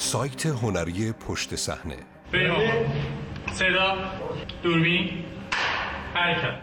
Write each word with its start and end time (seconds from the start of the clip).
سایت 0.00 0.46
هنری 0.46 1.12
پشت 1.12 1.56
صحنه. 1.56 1.96
صدا. 3.52 3.96
دوربین. 4.62 5.24
حرکت. 6.14 6.58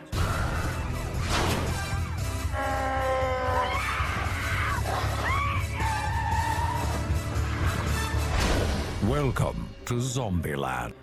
Welcome 9.09 9.59
to 9.85 9.93
Zombieland. 9.99 10.93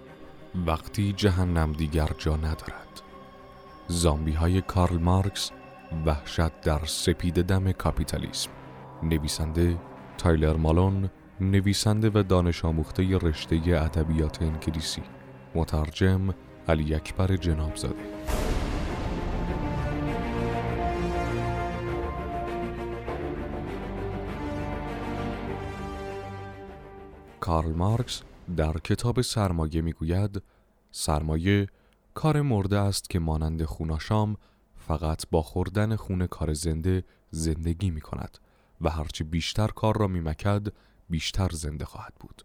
وقتی 0.67 1.13
جهنم 1.13 1.73
دیگر 1.73 2.09
جا 2.19 2.37
ندارد. 2.37 3.03
زامبی 3.89 4.33
های 4.33 4.61
کارل 4.61 4.99
مارکس 4.99 5.51
وحشت 6.07 6.61
در 6.61 6.85
سپید 6.85 7.43
دم 7.43 7.73
کاپیتالیسم. 7.73 8.51
نویسنده 9.03 9.79
تایلر 10.19 10.57
مالون 10.57 11.11
نویسنده 11.51 12.11
و 12.15 12.23
دانش 12.23 12.65
آموخته 12.65 13.19
رشته 13.19 13.57
ادبیات 13.57 14.43
انگلیسی. 14.43 15.03
مترجم 15.55 16.35
علی 16.69 16.95
اکبر 16.95 17.37
جنابزاده. 17.37 18.03
کارل 27.41 27.73
مارکس 27.73 28.23
در 28.57 28.73
کتاب 28.73 29.21
سرمایه 29.21 29.81
می‌گوید 29.81 30.43
سرمایه 30.91 31.67
کار 32.15 32.43
مرده 32.43 32.79
است 32.79 33.11
که 33.11 33.19
مانند 33.19 33.65
خوناشام 33.65 34.37
فقط 34.77 35.23
با 35.31 35.43
خوردن 35.43 35.97
خون 35.97 36.27
کار 36.27 36.53
زنده 36.53 37.05
زندگی 37.31 37.91
می 37.91 38.01
کند 38.01 38.39
و 38.81 38.91
هرچی 38.91 39.25
بیشتر 39.25 39.69
کار 39.69 39.99
را 39.99 40.07
میمکد 40.07 40.67
بیشتر 41.13 41.49
زنده 41.53 41.85
خواهد 41.85 42.15
بود. 42.21 42.43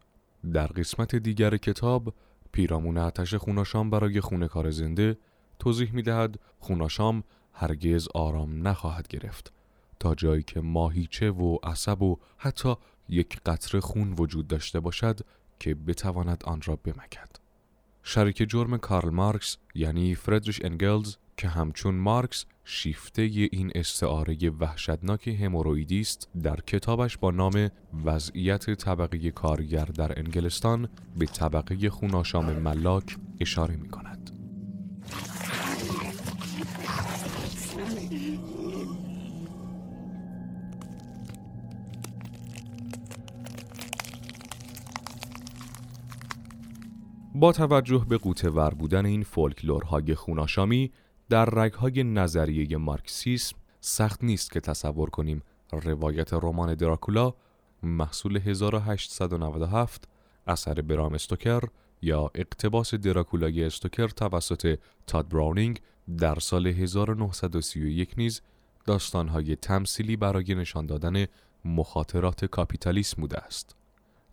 در 0.53 0.67
قسمت 0.67 1.15
دیگر 1.15 1.57
کتاب 1.57 2.13
پیرامون 2.51 2.97
آتش 2.97 3.33
خوناشام 3.33 3.89
برای 3.89 4.21
خون 4.21 4.47
کار 4.47 4.71
زنده 4.71 5.17
توضیح 5.59 5.91
می 5.93 6.01
دهد 6.01 6.39
خوناشام 6.59 7.23
هرگز 7.53 8.07
آرام 8.15 8.67
نخواهد 8.67 9.07
گرفت 9.07 9.53
تا 9.99 10.15
جایی 10.15 10.43
که 10.43 10.61
ماهیچه 10.61 11.31
و 11.31 11.57
عصب 11.63 12.01
و 12.01 12.17
حتی 12.37 12.75
یک 13.09 13.39
قطره 13.45 13.79
خون 13.79 14.13
وجود 14.13 14.47
داشته 14.47 14.79
باشد 14.79 15.19
که 15.59 15.75
بتواند 15.75 16.43
آن 16.45 16.61
را 16.65 16.75
بمکد. 16.75 17.29
شریک 18.03 18.49
جرم 18.49 18.77
کارل 18.77 19.09
مارکس 19.09 19.57
یعنی 19.75 20.15
فردریش 20.15 20.61
انگلز 20.63 21.15
که 21.37 21.47
همچون 21.47 21.95
مارکس 21.95 22.45
شیفته 22.69 23.21
این 23.21 23.71
استعاره 23.75 24.49
وحشتناک 24.49 25.27
همورویدی 25.27 25.99
است 25.99 26.29
در 26.43 26.55
کتابش 26.55 27.17
با 27.17 27.31
نام 27.31 27.69
وضعیت 28.05 28.69
طبقه 28.69 29.31
کارگر 29.31 29.85
در 29.85 30.19
انگلستان 30.19 30.89
به 31.17 31.25
طبقه 31.25 31.89
خوناشام 31.89 32.53
ملاک 32.53 33.17
اشاره 33.39 33.75
می 33.75 33.89
کند. 33.89 34.31
با 47.35 47.51
توجه 47.51 48.05
به 48.09 48.17
قوطه 48.17 48.49
ور 48.49 48.69
بودن 48.69 49.05
این 49.05 49.23
فولکلورهای 49.23 50.15
خوناشامی 50.15 50.91
در 51.29 51.45
رگهای 51.45 52.03
نظریه 52.03 52.77
مارکسیسم 52.77 53.57
سخت 53.81 54.23
نیست 54.23 54.51
که 54.51 54.59
تصور 54.59 55.09
کنیم 55.09 55.41
روایت 55.71 56.33
رمان 56.33 56.75
دراکولا 56.75 57.33
محصول 57.83 58.37
1897 58.37 60.07
اثر 60.47 60.81
برام 60.81 61.13
استوکر 61.13 61.61
یا 62.01 62.31
اقتباس 62.35 62.93
دراکولای 62.93 63.63
استوکر 63.63 64.07
توسط 64.07 64.79
تاد 65.07 65.29
براونینگ 65.29 65.81
در 66.17 66.39
سال 66.39 66.67
1931 66.67 68.13
نیز 68.17 68.41
داستانهای 68.85 69.55
تمثیلی 69.55 70.15
برای 70.15 70.55
نشان 70.55 70.85
دادن 70.85 71.25
مخاطرات 71.65 72.45
کاپیتالیسم 72.45 73.21
بوده 73.21 73.37
است. 73.37 73.75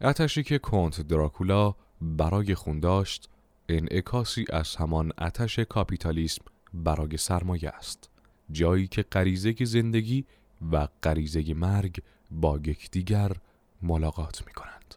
اتشی 0.00 0.42
که 0.42 0.58
کنت 0.58 1.00
دراکولا 1.00 1.74
برای 2.00 2.54
خون 2.54 2.80
داشت 2.80 3.28
انعکاسی 3.68 4.44
از 4.52 4.76
همان 4.76 5.12
اتش 5.18 5.58
کاپیتالیسم 5.58 6.44
برای 6.74 7.16
سرمایه 7.16 7.68
است 7.68 8.10
جایی 8.50 8.86
که 8.86 9.02
غریزه 9.02 9.54
زندگی 9.64 10.24
و 10.72 10.88
غریزه 11.02 11.54
مرگ 11.54 12.02
با 12.30 12.56
یکدیگر 12.56 13.32
ملاقات 13.82 14.46
می 14.46 14.52
کنند. 14.52 14.94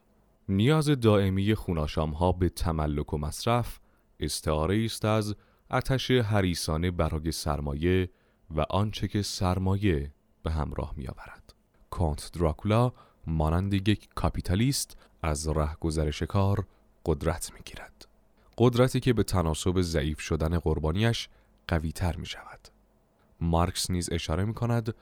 نیاز 0.50 0.90
دائمی 0.90 1.56
خوناشام 1.56 2.12
ها 2.12 2.32
به 2.32 2.50
تملک 2.50 3.14
و 3.14 3.18
مصرف 3.18 3.80
استعاره 4.20 4.86
است 4.86 5.06
از 5.06 5.36
اتش 5.72 6.12
حریسانه 6.12 6.92
برای 6.92 7.32
سرمایه 7.32 8.10
و 8.56 8.62
آنچه 8.62 9.08
که 9.08 9.22
سرمایه 9.22 10.12
به 10.44 10.52
همراه 10.52 10.94
می 10.98 11.08
آورد. 11.08 11.54
کانت 11.90 12.32
دراکولا 12.34 12.92
مانند 13.28 13.74
یک 13.74 14.10
کاپیتالیست 14.16 14.98
از 15.22 15.50
گذرش 15.80 16.24
کار 16.24 16.68
قدرت 17.06 17.52
می 17.54 17.60
گیرد. 17.66 18.08
قدرتی 18.58 19.00
که 19.00 19.14
به 19.14 19.24
تناسب 19.24 19.82
ضعیف 19.82 20.20
شدن 20.20 20.60
قربانیش 20.60 21.30
قوی 21.68 21.92
تر 21.92 22.16
می 22.16 22.26
شود. 22.26 22.68
مارکس 23.42 23.92
نیز 23.92 24.10
اشاره 24.12 24.46
می 24.46 24.54
کند 24.54 24.96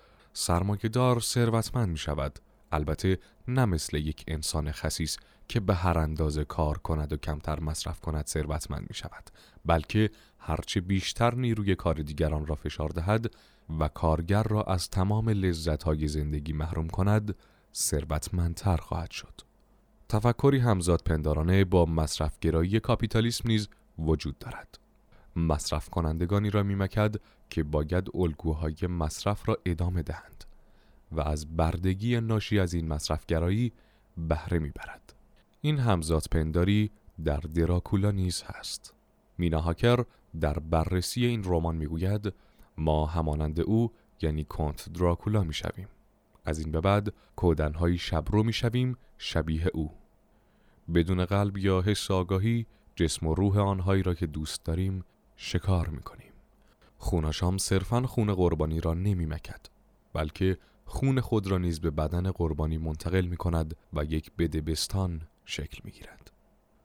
دار 0.91 1.19
ثروتمند 1.19 1.89
می 1.89 1.97
شود 1.97 2.39
البته 2.71 3.19
نه 3.47 3.65
مثل 3.65 3.97
یک 3.97 4.23
انسان 4.27 4.71
خسیس 4.71 5.17
که 5.47 5.59
به 5.59 5.75
هر 5.75 5.97
اندازه 5.97 6.43
کار 6.43 6.77
کند 6.77 7.13
و 7.13 7.17
کمتر 7.17 7.59
مصرف 7.59 7.99
کند 7.99 8.25
ثروتمند 8.27 8.85
می 8.89 8.95
شود 8.95 9.29
بلکه 9.65 10.09
هرچه 10.39 10.81
بیشتر 10.81 11.35
نیروی 11.35 11.75
کار 11.75 11.95
دیگران 11.95 12.45
را 12.45 12.55
فشار 12.55 12.89
دهد 12.89 13.35
و 13.79 13.87
کارگر 13.87 14.43
را 14.43 14.63
از 14.63 14.89
تمام 14.89 15.29
لذتهای 15.29 16.07
زندگی 16.07 16.53
محروم 16.53 16.87
کند 16.87 17.35
ثروتمندتر 17.75 18.77
خواهد 18.77 19.11
شد. 19.11 19.41
تفکری 20.09 20.59
همزاد 20.59 21.01
پندارانه 21.05 21.65
با 21.65 21.85
مصرفگرایی 21.85 22.79
کاپیتالیسم 22.79 23.49
نیز 23.49 23.67
وجود 23.99 24.39
دارد. 24.39 24.84
مصرف 25.35 25.89
کنندگانی 25.89 26.49
را 26.49 26.63
میمکد 26.63 27.15
که 27.49 27.63
باید 27.63 28.09
الگوهای 28.13 28.87
مصرف 28.89 29.49
را 29.49 29.57
ادامه 29.65 30.03
دهند 30.03 30.45
و 31.11 31.21
از 31.21 31.57
بردگی 31.57 32.21
ناشی 32.21 32.59
از 32.59 32.73
این 32.73 32.87
مصرفگرایی 32.87 33.71
بهره 34.17 34.59
می‌برد. 34.59 35.15
این 35.61 35.79
همزاد 35.79 36.25
پنداری 36.31 36.91
در 37.23 37.37
دراکولا 37.37 38.11
نیز 38.11 38.43
هست. 38.45 38.93
مینا 39.37 39.61
هاکر 39.61 40.05
در 40.39 40.59
بررسی 40.59 41.25
این 41.25 41.43
رمان 41.45 41.75
می‌گوید 41.75 42.33
ما 42.77 43.05
همانند 43.05 43.59
او 43.59 43.91
یعنی 44.21 44.43
کنت 44.43 44.89
دراکولا 44.93 45.43
می‌شویم. 45.43 45.87
از 46.45 46.59
این 46.59 46.71
به 46.71 46.81
بعد 46.81 47.13
کودنهایی 47.35 47.97
شبرو 47.97 48.43
می‌شویم 48.43 48.97
شبیه 49.17 49.67
او. 49.73 49.91
بدون 50.93 51.25
قلب 51.25 51.57
یا 51.57 51.81
حس 51.81 52.11
آگاهی 52.11 52.65
جسم 52.95 53.27
و 53.27 53.33
روح 53.33 53.59
آنهایی 53.59 54.03
را 54.03 54.13
که 54.13 54.27
دوست 54.27 54.65
داریم 54.65 55.03
شکار 55.35 55.87
می‌کنیم 55.87 56.31
خوناشام 56.97 57.57
صرفا 57.57 58.01
خون 58.01 58.33
قربانی 58.33 58.81
را 58.81 58.93
نمیمکد 58.93 59.61
بلکه 60.13 60.57
خون 60.85 61.21
خود 61.21 61.47
را 61.47 61.57
نیز 61.57 61.81
به 61.81 61.91
بدن 61.91 62.31
قربانی 62.31 62.77
منتقل 62.77 63.25
می 63.25 63.37
کند 63.37 63.75
و 63.93 64.03
یک 64.03 64.31
بدبستان 64.37 65.21
شکل 65.45 65.81
می 65.83 65.91
گیرد. 65.91 66.31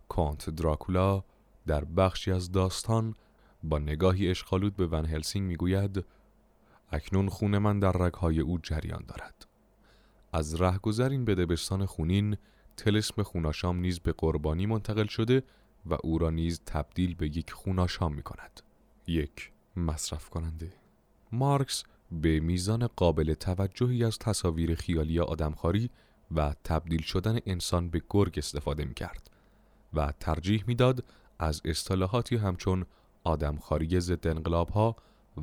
کانت 0.08 0.50
دراکولا 0.50 1.24
در 1.66 1.84
بخشی 1.84 2.32
از 2.32 2.52
داستان 2.52 3.14
با 3.62 3.78
نگاهی 3.78 4.30
اشخالود 4.30 4.76
به 4.76 4.86
ون 4.86 5.06
هلسینگ 5.06 5.48
می 5.48 5.56
گوید 5.56 6.04
اکنون 6.92 7.28
خون 7.28 7.58
من 7.58 7.78
در 7.78 7.92
رگهای 7.92 8.40
او 8.40 8.58
جریان 8.58 9.04
دارد. 9.08 9.46
از 10.32 10.60
رهگذر 10.60 11.08
این 11.08 11.24
بدبستان 11.24 11.86
خونین 11.86 12.36
تلسم 12.76 13.22
خوناشام 13.22 13.80
نیز 13.80 14.00
به 14.00 14.12
قربانی 14.12 14.66
منتقل 14.66 15.06
شده 15.06 15.42
و 15.86 15.96
او 16.02 16.18
را 16.18 16.30
نیز 16.30 16.60
تبدیل 16.66 17.14
به 17.14 17.26
یک 17.26 17.50
خوناشام 17.50 18.14
می 18.14 18.22
کند. 18.22 18.60
یک 19.06 19.52
مصرف 19.76 20.28
کننده 20.28 20.72
مارکس 21.32 21.84
به 22.12 22.40
میزان 22.40 22.86
قابل 22.86 23.34
توجهی 23.34 24.04
از 24.04 24.18
تصاویر 24.18 24.74
خیالی 24.74 25.20
آدمخواری 25.20 25.90
و 26.34 26.54
تبدیل 26.64 27.02
شدن 27.02 27.38
انسان 27.46 27.90
به 27.90 28.02
گرگ 28.10 28.34
استفاده 28.38 28.84
می 28.84 28.94
کرد 28.94 29.30
و 29.94 30.12
ترجیح 30.20 30.64
می‌داد 30.66 31.04
از 31.38 31.62
اصطلاحاتی 31.64 32.36
همچون 32.36 32.86
آدمخواری 33.24 34.00
ضد 34.00 34.26
انقلاب 34.26 34.68
ها 34.68 34.96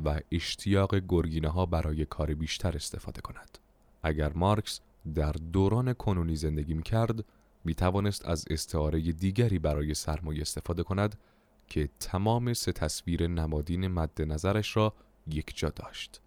و 0.04 0.20
اشتیاق 0.32 0.94
گرگینه 1.08 1.48
ها 1.48 1.66
برای 1.66 2.04
کار 2.04 2.34
بیشتر 2.34 2.76
استفاده 2.76 3.20
کند. 3.20 3.58
اگر 4.02 4.32
مارکس 4.32 4.80
در 5.14 5.32
دوران 5.32 5.92
کنونی 5.92 6.36
زندگی 6.36 6.74
می 6.74 6.82
کرد 6.82 7.24
می 7.68 7.74
توانست 7.74 8.28
از 8.28 8.44
استعاره 8.50 9.00
دیگری 9.00 9.58
برای 9.58 9.94
سرمایه 9.94 10.40
استفاده 10.40 10.82
کند 10.82 11.18
که 11.66 11.88
تمام 12.00 12.52
سه 12.52 12.72
تصویر 12.72 13.26
نمادین 13.26 13.88
مد 13.88 14.22
نظرش 14.22 14.76
را 14.76 14.94
یک 15.26 15.56
جا 15.56 15.68
داشت. 15.68 16.20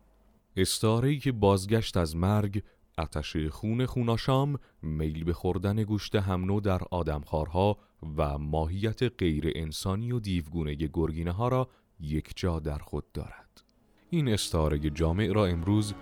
استعاره 0.56 1.18
که 1.18 1.32
بازگشت 1.32 1.98
از 1.98 2.16
مرگ 2.16 2.64
آتش 2.98 3.38
خون 3.38 3.86
خوناشام 3.86 4.60
میل 4.82 5.24
به 5.24 5.34
خوردن 5.34 5.84
گوشت 5.84 6.16
همنو 6.16 6.60
در 6.60 6.82
آدمخوارها 6.92 7.78
و 8.18 8.38
ماهیت 8.38 9.04
غیر 9.04 9.52
انسانی 9.56 10.12
و 10.12 10.20
دیوگونه 10.20 10.76
گرگینه 10.76 11.32
ها 11.32 11.48
را 11.48 11.70
یک 12.00 12.34
جا 12.36 12.60
در 12.60 12.78
خود 12.78 13.12
دارد 13.12 13.64
این 14.10 14.30
استعاره 14.30 14.80
جامع 14.80 15.32
را 15.32 15.46
امروز 15.46 15.94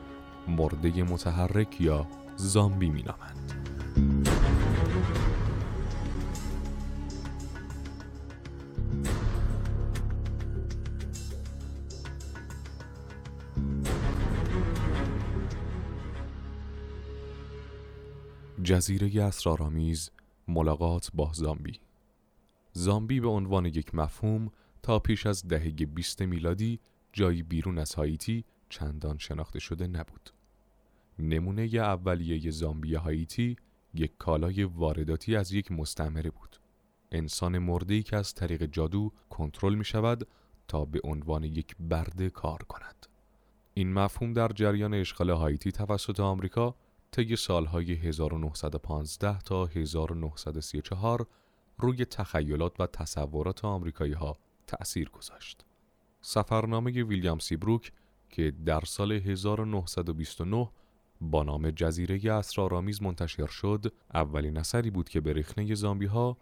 مرده 0.48 1.04
متحرک 1.04 1.82
یا 1.82 2.08
زامبی 2.36 2.90
می 2.90 3.04
جزیره 18.70 19.24
اسرارآمیز 19.24 20.12
ملاقات 20.48 21.10
با 21.14 21.32
زامبی 21.34 21.80
زامبی 22.74 23.20
به 23.20 23.28
عنوان 23.28 23.66
یک 23.66 23.96
مفهوم 23.96 24.52
تا 24.84 25.00
پیش 25.00 25.26
از 25.26 25.48
دهه 25.48 25.72
20 25.72 26.22
میلادی 26.22 26.80
جایی 27.14 27.44
بیرون 27.44 27.78
از 27.78 27.96
هایتی 27.96 28.46
چندان 28.70 29.18
شناخته 29.18 29.60
شده 29.60 29.88
نبود. 29.88 30.30
نمونه 31.20 31.62
اولیه 31.62 32.52
زامبی 32.52 32.96
هایتی 32.96 33.56
یک 33.94 34.12
کالای 34.18 34.64
وارداتی 34.64 35.36
از 35.36 35.52
یک 35.52 35.72
مستعمره 35.72 36.30
بود. 36.30 36.60
انسان 37.12 37.58
مرده 37.58 38.04
که 38.04 38.16
از 38.18 38.34
طریق 38.34 38.66
جادو 38.66 39.12
کنترل 39.30 39.76
می 39.76 39.86
شود 39.86 40.28
تا 40.68 40.86
به 40.86 41.00
عنوان 41.04 41.44
یک 41.44 41.76
برده 41.80 42.30
کار 42.30 42.64
کند. 42.64 43.06
این 43.74 43.94
مفهوم 43.94 44.34
در 44.34 44.48
جریان 44.48 44.94
اشغال 44.94 45.30
هایتی 45.30 45.72
توسط 45.72 46.20
آمریکا 46.20 46.76
طی 47.12 47.36
سالهای 47.36 47.94
1915 47.94 49.40
تا 49.40 49.66
1934 49.66 51.28
روی 51.78 52.06
تخیلات 52.06 52.80
و 52.80 52.88
تصورات 52.88 53.66
آمریکایی 53.66 54.14
ها 54.14 54.38
تأثیر 54.68 55.10
گذاشت. 55.10 55.66
سفرنامه 56.22 57.04
ویلیام 57.04 57.40
سیبروک 57.40 57.92
که 58.30 58.54
در 58.66 58.82
سال 58.86 59.12
1929 59.12 60.70
با 61.22 61.44
نام 61.44 61.72
جزیره 61.72 62.34
اسرارآمیز 62.34 63.02
منتشر 63.02 63.48
شد 63.48 63.94
اولین 64.14 64.58
اثری 64.58 64.90
بود 64.90 65.10
که 65.10 65.22
به 65.22 65.34
رخنه 65.34 65.76
زامبی 65.76 66.06
ها 66.06 66.38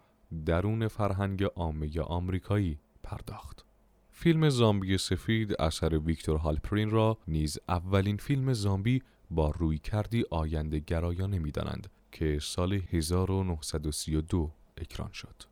درون 0.46 0.88
فرهنگ 0.88 1.44
عامه 1.44 2.00
آمریکایی 2.00 2.78
پرداخت. 3.02 3.64
فیلم 4.10 4.48
زامبی 4.48 4.98
سفید 4.98 5.60
اثر 5.60 5.98
ویکتور 5.98 6.36
هالپرین 6.36 6.90
را 6.90 7.18
نیز 7.28 7.58
اولین 7.68 8.16
فیلم 8.16 8.52
زامبی 8.52 9.02
با 9.30 9.50
روی 9.50 9.78
کردی 9.78 10.24
آینده 10.30 10.78
گرایانه 10.78 11.38
می‌دانند 11.38 11.90
که 12.12 12.38
سال 12.42 12.72
1932 12.72 14.52
اکران 14.76 15.12
شد. 15.12 15.42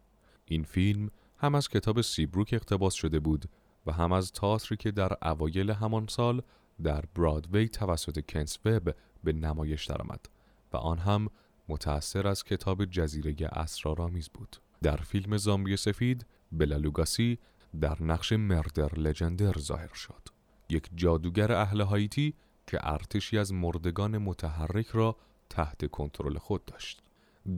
این 0.44 0.62
فیلم 0.62 1.10
هم 1.38 1.54
از 1.54 1.68
کتاب 1.68 2.00
سیبروک 2.00 2.50
اقتباس 2.52 2.94
شده 2.94 3.20
بود 3.20 3.44
و 3.86 3.92
هم 3.92 4.12
از 4.12 4.32
تئاتری 4.32 4.76
که 4.76 4.90
در 4.90 5.12
اوایل 5.22 5.70
همان 5.70 6.06
سال 6.06 6.42
در 6.82 7.04
برادوی 7.14 7.68
توسط 7.68 8.26
کنس 8.26 8.58
وب 8.64 8.94
به 9.24 9.32
نمایش 9.32 9.86
درآمد 9.86 10.28
و 10.72 10.76
آن 10.76 10.98
هم 10.98 11.28
متأثر 11.68 12.28
از 12.28 12.44
کتاب 12.44 12.84
جزیره 12.84 13.48
اسرارآمیز 13.52 14.28
بود. 14.28 14.56
در 14.82 14.96
فیلم 14.96 15.36
زامبی 15.36 15.76
سفید 15.76 16.26
بلالوگاسی 16.52 17.38
در 17.80 18.02
نقش 18.02 18.32
مردر 18.32 18.98
لجندر 18.98 19.58
ظاهر 19.58 19.94
شد. 19.94 20.28
یک 20.70 20.90
جادوگر 20.94 21.52
اهل 21.52 21.80
هایتی 21.80 22.34
که 22.66 22.78
ارتشی 22.82 23.38
از 23.38 23.52
مردگان 23.52 24.18
متحرک 24.18 24.86
را 24.86 25.16
تحت 25.50 25.90
کنترل 25.90 26.38
خود 26.38 26.64
داشت. 26.64 27.02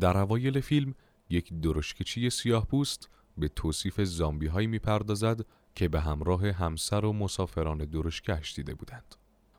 در 0.00 0.16
اوایل 0.16 0.60
فیلم 0.60 0.94
یک 1.31 1.60
درشکچی 1.60 2.31
سیاه 2.31 2.66
پوست 2.66 3.08
به 3.38 3.49
توصیف 3.49 4.00
زامبی 4.00 4.46
هایی 4.46 4.66
می 4.66 4.78
پردازد 4.78 5.44
که 5.75 5.88
به 5.88 6.00
همراه 6.00 6.50
همسر 6.50 7.05
و 7.05 7.12
مسافران 7.12 7.78
درشکش 7.78 8.55
دیده 8.55 8.75
بودند. 8.75 9.14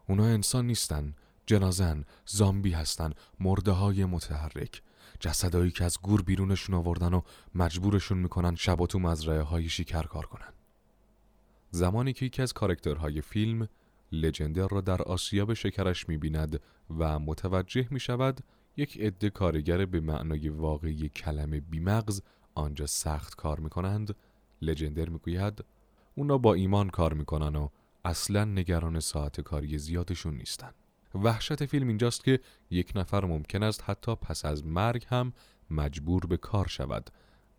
اونا 0.07 0.25
انسان 0.25 0.67
نیستن، 0.67 1.15
جنازن، 1.45 2.05
زامبی 2.25 2.71
هستن، 2.71 3.13
مرده 3.39 3.71
های 3.71 4.05
متحرک، 4.05 4.81
جسدهایی 5.19 5.71
که 5.71 5.85
از 5.85 5.97
گور 6.01 6.21
بیرونشون 6.21 6.75
آوردن 6.75 7.13
و 7.13 7.21
مجبورشون 7.55 8.17
می‌کنن 8.17 8.55
شب 8.55 8.81
و 8.81 8.87
تو 8.87 8.99
مزرعه 8.99 9.41
های 9.41 9.69
شکر 9.69 10.03
کار 10.03 10.25
کنن. 10.25 10.53
زمانی 11.71 12.13
که 12.13 12.25
یکی 12.25 12.41
از 12.41 12.53
کارکترهای 12.53 13.21
فیلم 13.21 13.67
لجندر 14.11 14.67
را 14.67 14.81
در 14.81 15.01
آسیاب 15.01 15.53
شکرش 15.53 16.09
می‌بیند 16.09 16.61
و 16.97 17.19
متوجه 17.19 17.87
می 17.91 17.99
شود 17.99 18.41
یک 18.77 18.99
عده 18.99 19.29
کارگر 19.29 19.85
به 19.85 19.99
معنای 19.99 20.49
واقعی 20.49 21.09
کلمه 21.09 21.59
بیمغز 21.59 22.21
آنجا 22.55 22.85
سخت 22.85 23.35
کار 23.35 23.59
می 23.59 23.69
کنند 23.69 24.15
لجندر 24.61 25.09
می‌گوید 25.09 25.63
اونا 26.15 26.37
با 26.37 26.53
ایمان 26.53 26.89
کار 26.89 27.13
می‌کنن 27.13 27.55
و 27.55 27.69
اصلا 28.05 28.45
نگران 28.45 28.99
ساعت 28.99 29.41
کاری 29.41 29.77
زیادشون 29.77 30.37
نیستن. 30.37 30.71
وحشت 31.15 31.65
فیلم 31.65 31.87
اینجاست 31.87 32.23
که 32.23 32.39
یک 32.69 32.91
نفر 32.95 33.25
ممکن 33.25 33.63
است 33.63 33.83
حتی 33.85 34.15
پس 34.15 34.45
از 34.45 34.65
مرگ 34.65 35.05
هم 35.09 35.33
مجبور 35.69 36.25
به 36.25 36.37
کار 36.37 36.67
شود 36.67 37.09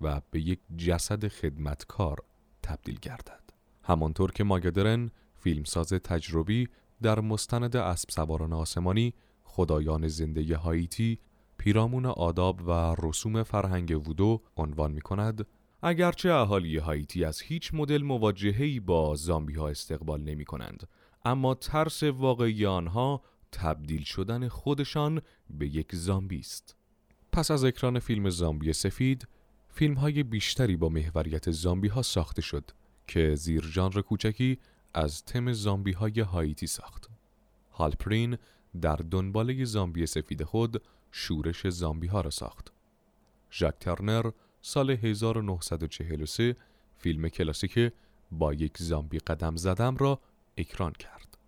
و 0.01 0.21
به 0.31 0.41
یک 0.41 0.59
جسد 0.77 1.29
خدمتکار 1.29 2.19
تبدیل 2.63 2.99
گردد. 3.03 3.43
همانطور 3.83 4.33
که 4.33 4.45
ماگدرن 4.45 5.11
فیلمساز 5.41 5.89
تجربی 5.89 6.69
در 7.03 7.21
مستند 7.21 7.77
اسب 7.77 8.11
سواران 8.11 8.53
آسمانی 8.53 9.15
خدایان 9.45 10.09
زنده 10.09 10.57
هایتی 10.57 11.19
پیرامون 11.59 12.07
آداب 12.07 12.61
و 12.69 12.95
رسوم 12.99 13.43
فرهنگ 13.43 14.03
وودو 14.07 14.43
عنوان 14.57 14.93
می 14.93 15.01
کند 15.01 15.47
اگرچه 15.83 16.33
اهالی 16.33 16.77
هایتی 16.77 17.25
از 17.25 17.41
هیچ 17.41 17.75
مدل 17.75 18.03
مواجهه‌ای 18.03 18.81
با 18.81 19.15
زامبی 19.15 19.55
ها 19.55 19.69
استقبال 19.69 20.21
نمی 20.21 20.45
کنند 20.45 20.89
اما 21.25 21.55
ترس 21.55 22.03
واقعی 22.03 22.67
آنها 22.67 23.23
تبدیل 23.53 24.03
شدن 24.03 24.49
خودشان 24.49 25.23
به 25.51 25.67
یک 25.67 25.95
زامبی 25.95 26.39
است. 26.39 26.77
پس 27.33 27.51
از 27.51 27.65
اکران 27.65 27.99
فیلم 27.99 28.31
زامبی 28.31 28.73
سفید 28.73 29.29
فیلم 29.69 29.95
های 29.95 30.23
بیشتری 30.23 30.77
با 30.77 30.89
محوریت 30.89 31.51
زامبی 31.51 31.89
ها 31.89 32.03
ساخته 32.03 32.43
شد 32.43 32.71
که 33.07 33.35
زیر 33.35 33.63
ژانر 33.63 34.01
کوچکی 34.01 34.59
از 34.95 35.25
تم 35.25 35.53
زامبی 35.53 35.93
های 35.93 36.21
هایتی 36.21 36.67
ساخت. 36.67 37.11
هالپرین 37.73 38.39
در 38.81 38.97
دنباله 38.97 39.65
زامبی 39.65 40.07
سفید 40.07 40.45
خود 40.45 40.83
شورش 41.13 41.69
زامبی 41.69 42.07
ها 42.07 42.21
را 42.21 42.31
ساخت. 42.31 42.73
ژاک 43.53 43.75
ترنر 43.81 44.31
سال 44.63 44.91
1943 44.91 46.57
فیلم 46.99 47.29
کلاسیک 47.29 47.93
با 48.31 48.55
یک 48.55 48.79
زامبی 48.79 49.19
قدم 49.19 49.57
زدم 49.57 49.97
را 49.97 50.21
اکران 50.59 50.93
کرد. 50.93 51.39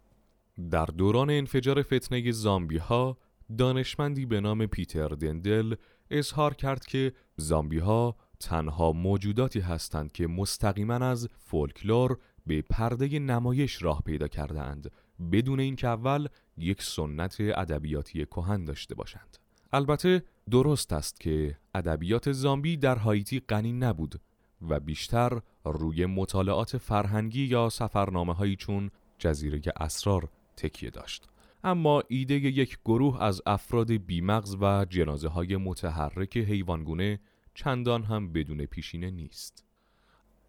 در 0.71 0.87
دوران 0.87 1.31
انفجار 1.31 1.83
فتنه 1.83 2.33
زامبی 2.33 2.79
ها 2.79 3.17
دانشمندی 3.59 4.27
به 4.27 4.41
نام 4.41 4.67
پیتر 4.67 5.09
دندل 5.09 5.75
اظهار 6.11 6.55
کرد 6.55 6.85
که 6.85 7.13
زامبی 7.37 7.79
ها 7.79 8.17
تنها 8.41 8.93
موجوداتی 8.93 9.61
هستند 9.61 10.13
که 10.13 10.27
مستقیما 10.27 10.95
از 10.95 11.29
فولکلور 11.39 12.19
به 12.47 12.63
پرده 12.63 13.19
نمایش 13.19 13.83
راه 13.83 14.03
پیدا 14.03 14.29
کردند 14.29 14.91
بدون 15.33 15.61
اینکه 15.61 15.89
اول 15.89 16.29
یک 16.57 16.83
سنت 16.83 17.37
ادبیاتی 17.41 18.25
کهن 18.25 18.65
داشته 18.65 18.95
باشند. 18.95 19.39
البته 19.73 20.23
درست 20.51 20.93
است 20.93 21.21
که 21.21 21.59
ادبیات 21.75 22.33
زامبی 22.33 22.77
در 22.77 22.97
هایتی 22.97 23.41
غنی 23.41 23.73
نبود 23.73 24.21
و 24.69 24.81
بیشتر 24.81 25.41
روی 25.65 26.07
مطالعات 26.07 26.77
فرهنگی 26.77 27.45
یا 27.45 27.69
سفرنامه 27.69 28.35
هایی 28.35 28.57
چون 28.57 28.91
جزیره 29.19 29.61
اسرار 29.81 30.29
تکیه 30.57 30.91
داشت. 30.91 31.29
اما 31.65 32.03
ایده 32.09 32.35
یک 32.35 32.79
گروه 32.85 33.23
از 33.23 33.43
افراد 33.47 33.93
بیمغز 33.93 34.57
و 34.61 34.85
جنازه 34.85 35.29
های 35.29 35.57
متحرک 35.57 36.37
حیوانگونه 36.37 37.21
چندان 37.55 38.05
هم 38.05 38.33
بدون 38.33 38.67
پیشینه 38.67 39.11
نیست. 39.11 39.65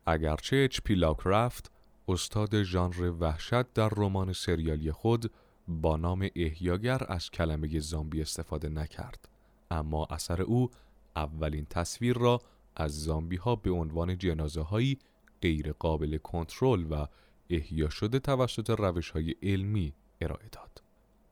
اگرچه 0.05 0.55
اچ 0.55 0.79
پی 0.81 0.95
لاکرافت 0.95 1.71
استاد 2.07 2.63
ژانر 2.63 3.01
وحشت 3.19 3.73
در 3.73 3.89
رمان 3.89 4.33
سریالی 4.33 4.91
خود 4.91 5.31
با 5.67 5.97
نام 5.97 6.29
احیاگر 6.35 7.01
از 7.07 7.31
کلمه 7.31 7.79
زامبی 7.79 8.21
استفاده 8.21 8.69
نکرد. 8.69 9.29
اما 9.71 10.07
اثر 10.09 10.41
او 10.41 10.69
اولین 11.15 11.65
تصویر 11.65 12.17
را 12.17 12.41
از 12.75 13.03
زامبی 13.03 13.35
ها 13.35 13.55
به 13.55 13.71
عنوان 13.71 14.17
جنازه 14.17 14.61
هایی 14.61 14.99
غیر 15.41 15.71
قابل 15.71 16.17
کنترل 16.17 16.85
و 16.91 17.07
احیا 17.49 17.89
شده 17.89 18.19
توسط 18.19 18.69
روش 18.69 19.09
های 19.09 19.35
علمی 19.43 19.93
ارائه 20.21 20.49
داد. 20.51 20.81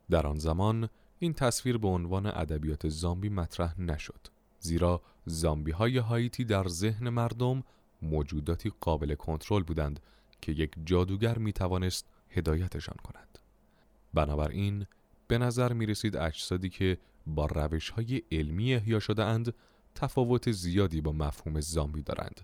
در 0.09 0.27
آن 0.27 0.37
زمان 0.37 0.89
این 1.19 1.33
تصویر 1.33 1.77
به 1.77 1.87
عنوان 1.87 2.25
ادبیات 2.25 2.89
زامبی 2.89 3.29
مطرح 3.29 3.81
نشد 3.81 4.27
زیرا 4.59 5.01
زامبی 5.25 5.71
های 5.71 5.97
هایتی 5.97 6.45
در 6.45 6.67
ذهن 6.67 7.09
مردم 7.09 7.63
موجوداتی 8.01 8.71
قابل 8.79 9.15
کنترل 9.15 9.63
بودند 9.63 9.99
که 10.41 10.51
یک 10.51 10.71
جادوگر 10.85 11.37
می 11.37 11.53
توانست 11.53 12.07
هدایتشان 12.29 12.95
کند. 13.03 13.39
بنابراین 14.13 14.85
به 15.27 15.37
نظر 15.37 15.73
می 15.73 15.85
رسید 15.85 16.17
اجسادی 16.17 16.69
که 16.69 16.97
با 17.27 17.45
روش 17.45 17.89
های 17.89 18.21
علمی 18.31 18.75
احیا 18.75 18.99
شده 18.99 19.23
اند 19.23 19.53
تفاوت 19.95 20.51
زیادی 20.51 21.01
با 21.01 21.11
مفهوم 21.11 21.59
زامبی 21.59 22.01
دارند 22.01 22.41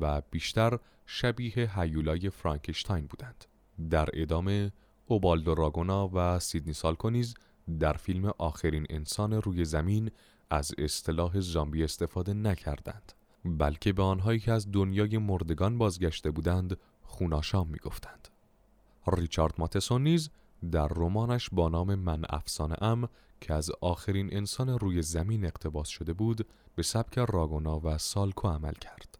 و 0.00 0.22
بیشتر 0.30 0.78
شبیه 1.06 1.80
هیولای 1.80 2.30
فرانکشتاین 2.30 3.06
بودند. 3.06 3.44
در 3.90 4.08
ادامه 4.12 4.72
اوبالدو 5.06 5.54
راگونا 5.54 6.10
و 6.12 6.38
سیدنی 6.38 6.72
سالکونیز 6.72 7.34
در 7.80 7.92
فیلم 7.92 8.32
آخرین 8.38 8.86
انسان 8.90 9.32
روی 9.32 9.64
زمین 9.64 10.10
از 10.50 10.72
اصطلاح 10.78 11.40
زامبی 11.40 11.84
استفاده 11.84 12.34
نکردند 12.34 13.12
بلکه 13.44 13.92
به 13.92 14.02
آنهایی 14.02 14.38
که 14.38 14.52
از 14.52 14.72
دنیای 14.72 15.18
مردگان 15.18 15.78
بازگشته 15.78 16.30
بودند 16.30 16.76
خوناشام 17.06 17.68
می 17.68 17.78
گفتند. 17.78 18.28
ریچارد 19.06 19.54
ماتسون 19.58 20.02
نیز 20.02 20.30
در 20.72 20.88
رمانش 20.88 21.48
با 21.52 21.68
نام 21.68 21.94
من 21.94 22.22
افسانه 22.28 22.82
ام 22.82 23.08
که 23.40 23.54
از 23.54 23.70
آخرین 23.80 24.36
انسان 24.36 24.78
روی 24.78 25.02
زمین 25.02 25.44
اقتباس 25.44 25.88
شده 25.88 26.12
بود 26.12 26.46
به 26.74 26.82
سبک 26.82 27.18
راگونا 27.18 27.80
و 27.84 27.98
سالکو 27.98 28.48
عمل 28.48 28.72
کرد. 28.72 29.18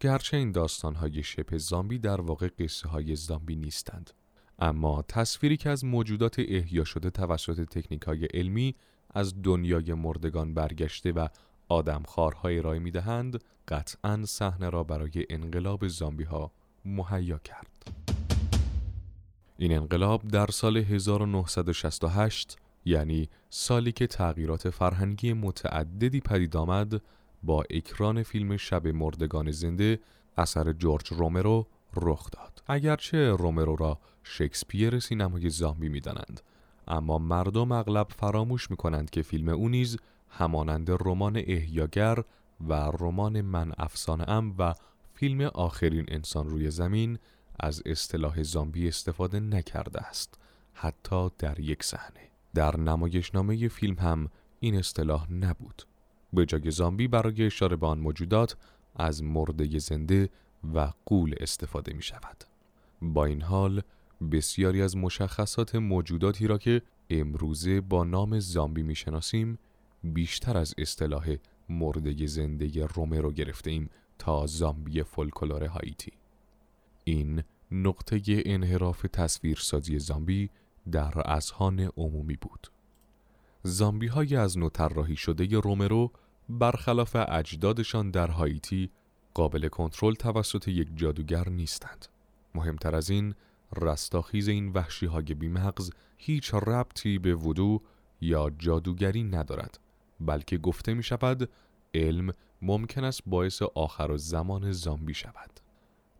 گرچه 0.00 0.36
این 0.36 0.52
داستانهای 0.52 1.22
شبه 1.22 1.58
زامبی 1.58 1.98
در 1.98 2.20
واقع 2.20 2.48
قصه 2.58 2.88
های 2.88 3.16
زامبی 3.16 3.56
نیستند 3.56 4.10
اما 4.58 5.04
تصویری 5.08 5.56
که 5.56 5.70
از 5.70 5.84
موجودات 5.84 6.38
احیا 6.38 6.84
شده 6.84 7.10
توسط 7.10 7.68
تکنیک 7.68 8.02
های 8.02 8.24
علمی 8.24 8.74
از 9.10 9.42
دنیای 9.42 9.94
مردگان 9.94 10.54
برگشته 10.54 11.12
و 11.12 11.28
آدمخوارهای 11.68 12.62
رای 12.62 12.78
می‌دهند 12.78 13.44
قطعا 13.68 14.24
صحنه 14.24 14.70
را 14.70 14.84
برای 14.84 15.26
انقلاب 15.30 15.88
زامبی 15.88 16.24
ها 16.24 16.52
مهیا 16.84 17.38
کرد. 17.38 17.92
این 19.58 19.72
انقلاب 19.72 20.28
در 20.28 20.46
سال 20.46 20.76
1968 20.76 22.56
یعنی 22.84 23.28
سالی 23.50 23.92
که 23.92 24.06
تغییرات 24.06 24.70
فرهنگی 24.70 25.32
متعددی 25.32 26.20
پدید 26.20 26.56
آمد 26.56 27.02
با 27.42 27.64
اکران 27.70 28.22
فیلم 28.22 28.56
شب 28.56 28.86
مردگان 28.86 29.50
زنده 29.50 30.00
اثر 30.36 30.72
جورج 30.72 31.12
رومرو 31.12 31.66
رخ 31.96 32.30
داد. 32.30 32.62
اگرچه 32.68 33.30
رومرو 33.30 33.76
را 33.76 33.98
شکسپیر 34.22 34.98
سینمای 34.98 35.50
زامبی 35.50 35.88
می‌دانند 35.88 36.40
اما 36.88 37.18
مردم 37.18 37.72
اغلب 37.72 38.06
فراموش 38.10 38.70
می 38.70 38.76
کنند 38.76 39.10
که 39.10 39.22
فیلم 39.22 39.48
او 39.48 39.68
نیز 39.68 39.96
همانند 40.28 40.90
رمان 40.90 41.36
احیاگر 41.36 42.18
و 42.68 42.72
رمان 42.74 43.40
من 43.40 43.72
افسانه 43.78 44.28
ام 44.28 44.54
و 44.58 44.74
فیلم 45.14 45.40
آخرین 45.40 46.04
انسان 46.08 46.48
روی 46.48 46.70
زمین 46.70 47.18
از 47.60 47.82
اصطلاح 47.86 48.42
زامبی 48.42 48.88
استفاده 48.88 49.40
نکرده 49.40 50.00
است 50.00 50.38
حتی 50.72 51.30
در 51.38 51.60
یک 51.60 51.82
صحنه. 51.82 52.30
در 52.54 52.76
نمایشنامه 52.76 53.68
فیلم 53.68 53.94
هم 53.94 54.28
این 54.60 54.76
اصطلاح 54.76 55.32
نبود. 55.32 55.82
به 56.32 56.46
جای 56.46 56.70
زامبی 56.70 57.08
برای 57.08 57.46
اشاره 57.46 57.76
به 57.76 57.86
آن 57.86 57.98
موجودات 57.98 58.56
از 58.96 59.22
مرده 59.22 59.78
زنده 59.78 60.28
و 60.74 60.92
قول 61.06 61.34
استفاده 61.40 61.92
می 61.92 62.02
شود 62.02 62.44
با 63.02 63.24
این 63.24 63.42
حال 63.42 63.82
بسیاری 64.32 64.82
از 64.82 64.96
مشخصات 64.96 65.74
موجوداتی 65.74 66.46
را 66.46 66.58
که 66.58 66.82
امروزه 67.10 67.80
با 67.80 68.04
نام 68.04 68.38
زامبی 68.38 68.82
می 68.82 68.94
شناسیم 68.94 69.58
بیشتر 70.04 70.56
از 70.56 70.74
اصطلاح 70.78 71.36
مرده 71.68 72.26
زنده 72.26 72.86
رومرو 72.86 73.32
گرفته 73.32 73.70
ایم 73.70 73.90
تا 74.18 74.46
زامبی 74.46 75.02
فولکلور 75.02 75.64
هایتی 75.64 76.12
این 77.04 77.42
نقطه 77.70 78.22
انحراف 78.26 79.06
تصویرسازی 79.12 79.98
زامبی 79.98 80.50
در 80.92 81.30
اذهان 81.30 81.80
عمومی 81.80 82.36
بود. 82.36 82.68
زامبی 83.62 84.06
های 84.06 84.36
از 84.36 84.58
نو 84.58 84.68
طراحی 84.68 85.16
شده 85.16 85.60
رومرو 85.60 86.12
برخلاف 86.48 87.16
اجدادشان 87.28 88.10
در 88.10 88.30
هایتی 88.30 88.90
قابل 89.34 89.68
کنترل 89.68 90.14
توسط 90.14 90.68
یک 90.68 90.88
جادوگر 90.96 91.48
نیستند. 91.48 92.06
مهمتر 92.54 92.94
از 92.94 93.10
این 93.10 93.34
رستاخیز 93.76 94.48
این 94.48 94.72
وحشی 94.72 95.06
های 95.06 95.22
بیمغز 95.24 95.90
هیچ 96.16 96.54
ربطی 96.54 97.18
به 97.18 97.34
ودو 97.34 97.82
یا 98.20 98.50
جادوگری 98.58 99.22
ندارد 99.22 99.78
بلکه 100.20 100.58
گفته 100.58 100.94
می 100.94 101.02
شود 101.02 101.50
علم 101.94 102.32
ممکن 102.66 103.04
است 103.04 103.20
باعث 103.26 103.62
آخر 103.62 104.10
و 104.10 104.18
زمان 104.18 104.72
زامبی 104.72 105.14
شود 105.14 105.60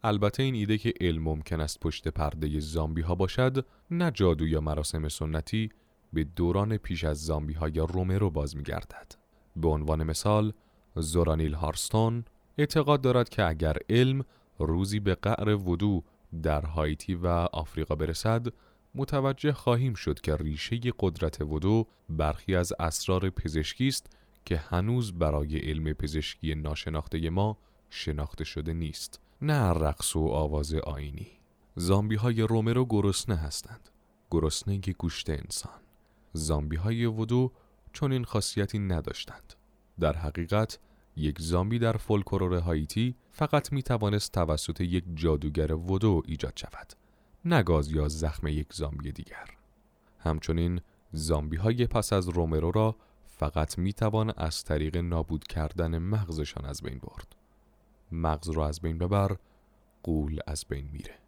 البته 0.02 0.42
این 0.42 0.54
ایده 0.54 0.78
که 0.78 0.94
علم 1.00 1.22
ممکن 1.22 1.60
است 1.60 1.80
پشت 1.80 2.08
پرده 2.08 2.60
زامبی 2.60 3.00
ها 3.00 3.14
باشد 3.14 3.66
نه 3.90 4.10
جادو 4.10 4.46
یا 4.46 4.60
مراسم 4.60 5.08
سنتی 5.08 5.70
به 6.12 6.24
دوران 6.24 6.76
پیش 6.76 7.04
از 7.04 7.24
زامبی 7.24 7.52
های 7.52 7.72
رومرو 7.72 8.30
باز 8.30 8.56
می 8.56 8.62
گردد. 8.62 9.12
به 9.56 9.68
عنوان 9.68 10.02
مثال 10.02 10.52
زورانیل 10.96 11.54
هارستون 11.54 12.24
اعتقاد 12.58 13.00
دارد 13.00 13.28
که 13.28 13.44
اگر 13.44 13.76
علم 13.90 14.24
روزی 14.58 15.00
به 15.00 15.14
قعر 15.14 15.48
ودو 15.48 16.02
در 16.42 16.66
هایتی 16.66 17.14
و 17.14 17.26
آفریقا 17.52 17.94
برسد 17.94 18.46
متوجه 18.94 19.52
خواهیم 19.52 19.94
شد 19.94 20.20
که 20.20 20.36
ریشه 20.36 20.80
قدرت 20.98 21.40
ودو 21.40 21.86
برخی 22.08 22.56
از 22.56 22.72
اسرار 22.80 23.30
پزشکی 23.30 23.88
است 23.88 24.16
که 24.44 24.56
هنوز 24.56 25.12
برای 25.12 25.58
علم 25.58 25.92
پزشکی 25.92 26.54
ناشناخته 26.54 27.30
ما 27.30 27.58
شناخته 27.90 28.44
شده 28.44 28.72
نیست. 28.72 29.20
نه 29.42 29.70
رقص 29.70 30.16
و 30.16 30.28
آواز 30.28 30.74
آینی. 30.74 31.28
زامبی 31.76 32.16
های 32.16 32.42
رومرو 32.42 32.84
گرسنه 32.84 33.36
هستند. 33.36 33.88
گرسنه 34.30 34.80
گوشت 34.98 35.30
انسان. 35.30 35.80
زامبی 36.32 36.76
های 36.76 37.04
ودو 37.06 37.52
چون 37.92 38.12
این 38.12 38.24
خاصیتی 38.24 38.78
نداشتند. 38.78 39.54
در 40.00 40.16
حقیقت 40.16 40.78
یک 41.16 41.40
زامبی 41.40 41.78
در 41.78 41.96
فولکلور 41.96 42.54
هایتی 42.54 43.14
فقط 43.30 43.72
می 43.72 43.82
توانست 43.82 44.32
توسط 44.32 44.80
یک 44.80 45.04
جادوگر 45.14 45.72
ودو 45.72 46.22
ایجاد 46.26 46.52
شود. 46.56 46.92
نگاز 47.44 47.92
یا 47.92 48.08
زخم 48.08 48.46
یک 48.46 48.72
زامبی 48.72 49.12
دیگر. 49.12 49.50
همچنین 50.18 50.80
زامبی 51.12 51.56
های 51.56 51.86
پس 51.86 52.12
از 52.12 52.28
رومرو 52.28 52.70
را 52.70 52.96
فقط 53.36 53.78
می 53.78 53.92
توان 53.92 54.32
از 54.36 54.64
طریق 54.64 54.96
نابود 54.96 55.44
کردن 55.44 55.98
مغزشان 55.98 56.64
از 56.64 56.82
بین 56.82 56.98
برد. 56.98 57.36
مغز 58.12 58.50
را 58.50 58.68
از 58.68 58.80
بین 58.80 58.98
ببر 58.98 59.36
قول 60.02 60.38
از 60.46 60.64
بین 60.68 60.88
میره. 60.92 61.18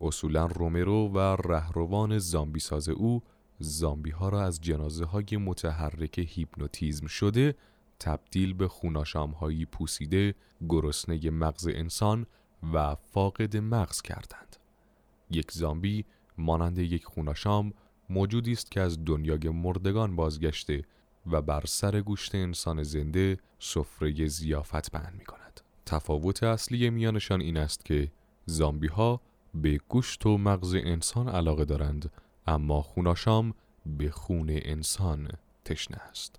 اصولا 0.00 0.46
رومرو 0.46 1.08
و 1.08 1.18
رهروان 1.18 2.18
زامبی 2.18 2.60
ساز 2.60 2.88
او 2.88 3.22
زامبی 3.58 4.10
ها 4.10 4.28
را 4.28 4.42
از 4.42 4.60
جنازه 4.60 5.04
های 5.04 5.36
متحرک 5.36 6.18
هیپنوتیزم 6.18 7.06
شده 7.06 7.54
تبدیل 8.00 8.54
به 8.54 8.68
خوناشام 8.68 9.30
هایی 9.30 9.66
پوسیده 9.66 10.34
گرسنه 10.68 11.30
مغز 11.30 11.66
انسان 11.66 12.26
و 12.72 12.94
فاقد 12.94 13.56
مغز 13.56 14.02
کردند. 14.02 14.56
یک 15.30 15.52
زامبی 15.52 16.04
مانند 16.38 16.78
یک 16.78 17.04
خوناشام 17.04 17.72
موجودی 18.10 18.52
است 18.52 18.70
که 18.70 18.80
از 18.80 19.04
دنیای 19.04 19.48
مردگان 19.48 20.16
بازگشته 20.16 20.82
و 21.26 21.42
بر 21.42 21.62
سر 21.66 22.00
گوشت 22.00 22.34
انسان 22.34 22.82
زنده 22.82 23.38
سفره 23.58 24.26
زیافت 24.26 24.90
بند 24.90 25.14
می 25.18 25.24
کند. 25.24 25.60
تفاوت 25.86 26.42
اصلی 26.42 26.90
میانشان 26.90 27.40
این 27.40 27.56
است 27.56 27.84
که 27.84 28.12
زامبی 28.46 28.88
ها 28.88 29.20
به 29.54 29.80
گوشت 29.88 30.26
و 30.26 30.38
مغز 30.38 30.74
انسان 30.74 31.28
علاقه 31.28 31.64
دارند 31.64 32.10
اما 32.46 32.82
خوناشام 32.82 33.54
به 33.86 34.10
خون 34.10 34.46
انسان 34.50 35.28
تشنه 35.64 35.96
است. 35.96 36.38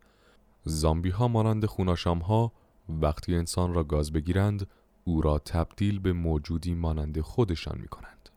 زامبی 0.64 1.10
ها 1.10 1.28
مانند 1.28 1.66
خوناشام 1.66 2.20
ها 2.20 2.52
وقتی 2.90 3.36
انسان 3.36 3.74
را 3.74 3.84
گاز 3.84 4.12
بگیرند 4.12 4.68
او 5.04 5.22
را 5.22 5.40
تبدیل 5.40 6.00
به 6.00 6.14
موجودی 6.14 6.74
مانند 6.74 7.22
خودشان 7.22 7.78
می 7.78 7.88
کنند. 7.88 8.30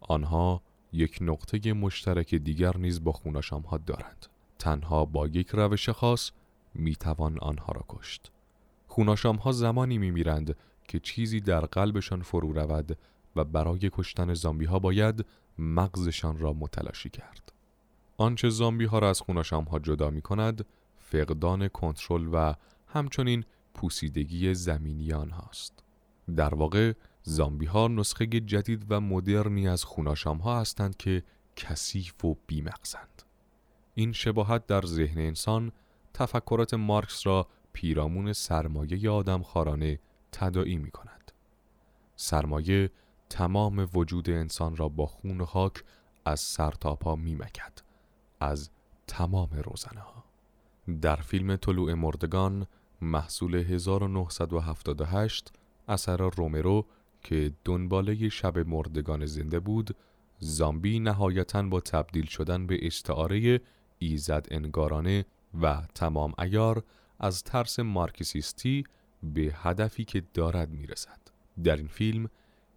آنها 0.00 0.62
یک 0.92 1.18
نقطه 1.20 1.72
مشترک 1.72 2.34
دیگر 2.34 2.76
نیز 2.76 3.04
با 3.04 3.12
خوناشام 3.12 3.62
ها 3.62 3.78
دارند. 3.78 4.26
تنها 4.58 5.04
با 5.04 5.26
یک 5.26 5.48
روش 5.48 5.88
خاص 5.88 6.30
می 6.74 6.96
توان 6.96 7.38
آنها 7.38 7.72
را 7.72 7.84
کشت. 7.88 8.30
خوناشام 8.86 9.36
ها 9.36 9.52
زمانی 9.52 9.98
می 9.98 10.10
میرند 10.10 10.56
که 10.88 10.98
چیزی 10.98 11.40
در 11.40 11.60
قلبشان 11.60 12.22
فرو 12.22 12.52
رود 12.52 12.98
و 13.36 13.44
برای 13.44 13.90
کشتن 13.92 14.34
زامبی 14.34 14.64
ها 14.64 14.78
باید 14.78 15.26
مغزشان 15.58 16.38
را 16.38 16.52
متلاشی 16.52 17.10
کرد. 17.10 17.52
آنچه 18.16 18.48
زامبی 18.48 18.84
ها 18.84 18.98
را 18.98 19.10
از 19.10 19.20
خوناشام 19.20 19.64
ها 19.64 19.78
جدا 19.78 20.10
می 20.10 20.22
کند 20.22 20.66
فقدان 20.98 21.68
کنترل 21.68 22.28
و 22.32 22.54
همچنین 22.86 23.44
پوسیدگی 23.74 24.54
زمینی 24.54 25.12
آنهاست. 25.12 25.82
در 26.36 26.54
واقع 26.54 26.92
زامبی 27.22 27.66
ها 27.66 27.88
نسخه 27.88 28.26
جدید 28.26 28.86
و 28.88 29.00
مدرنی 29.00 29.68
از 29.68 29.84
خوناشام 29.84 30.38
ها 30.38 30.60
هستند 30.60 30.96
که 30.96 31.22
کثیف 31.56 32.24
و 32.24 32.36
بیمغزند. 32.46 33.22
این 33.98 34.12
شباهت 34.12 34.66
در 34.66 34.82
ذهن 34.86 35.20
انسان 35.20 35.72
تفکرات 36.14 36.74
مارکس 36.74 37.26
را 37.26 37.46
پیرامون 37.72 38.32
سرمایه 38.32 39.10
آدم 39.10 39.42
خارانه 39.42 39.98
تدائی 40.32 40.76
می 40.76 40.90
کند. 40.90 41.32
سرمایه 42.16 42.90
تمام 43.30 43.88
وجود 43.94 44.30
انسان 44.30 44.76
را 44.76 44.88
با 44.88 45.06
خون 45.06 45.40
و 45.40 45.44
خاک 45.44 45.84
از 46.24 46.40
سر 46.40 46.70
تا 46.70 46.94
پا 46.94 47.16
می 47.16 47.34
مکد. 47.34 47.72
از 48.40 48.70
تمام 49.06 49.50
روزنه 49.64 50.00
ها. 50.00 50.24
در 51.02 51.16
فیلم 51.16 51.56
طلوع 51.56 51.94
مردگان 51.94 52.66
محصول 53.02 53.54
1978 53.54 55.52
اثر 55.88 56.16
رومرو 56.16 56.86
که 57.22 57.52
دنباله 57.64 58.28
شب 58.28 58.58
مردگان 58.58 59.26
زنده 59.26 59.60
بود 59.60 59.96
زامبی 60.38 61.00
نهایتا 61.00 61.62
با 61.62 61.80
تبدیل 61.80 62.26
شدن 62.26 62.66
به 62.66 62.86
استعاره 62.86 63.60
ایزد 63.98 64.46
انگارانه 64.50 65.24
و 65.62 65.82
تمام 65.94 66.34
ایار 66.38 66.84
از 67.20 67.42
ترس 67.42 67.78
مارکسیستی 67.78 68.84
به 69.22 69.52
هدفی 69.54 70.04
که 70.04 70.22
دارد 70.34 70.70
می‌رسد 70.70 71.18
در 71.64 71.76
این 71.76 71.88
فیلم 71.88 72.28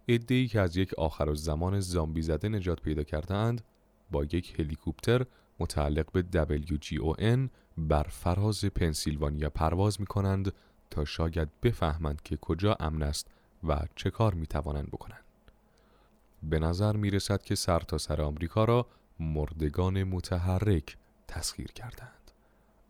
ادهی 0.08 0.48
که 0.48 0.60
از 0.60 0.76
یک 0.76 0.94
آخر 0.94 1.28
و 1.28 1.34
زمان 1.34 1.80
زامبی 1.80 2.22
زده 2.22 2.48
نجات 2.48 2.82
پیدا 2.82 3.02
کردهاند 3.02 3.64
با 4.10 4.24
یک 4.24 4.60
هلیکوپتر 4.60 5.26
متعلق 5.60 6.12
به 6.12 6.24
WGON 6.56 7.50
بر 7.78 8.02
فراز 8.02 8.64
پنسیلوانیا 8.64 9.50
پرواز 9.50 10.00
می 10.00 10.06
کنند 10.06 10.52
تا 10.90 11.04
شاید 11.04 11.48
بفهمند 11.62 12.22
که 12.22 12.36
کجا 12.36 12.76
امن 12.80 13.02
است 13.02 13.28
و 13.64 13.78
چه 13.96 14.10
کار 14.10 14.34
می 14.34 14.46
توانند 14.46 14.88
بکنند. 14.88 15.24
به 16.42 16.58
نظر 16.58 16.96
می 16.96 17.10
رسد 17.10 17.42
که 17.42 17.54
سر 17.54 17.78
تا 17.80 17.98
سر 17.98 18.22
آمریکا 18.22 18.64
را 18.64 18.86
مردگان 19.20 20.04
متحرک 20.04 20.96
تسخیر 21.28 21.72
کردند. 21.72 22.30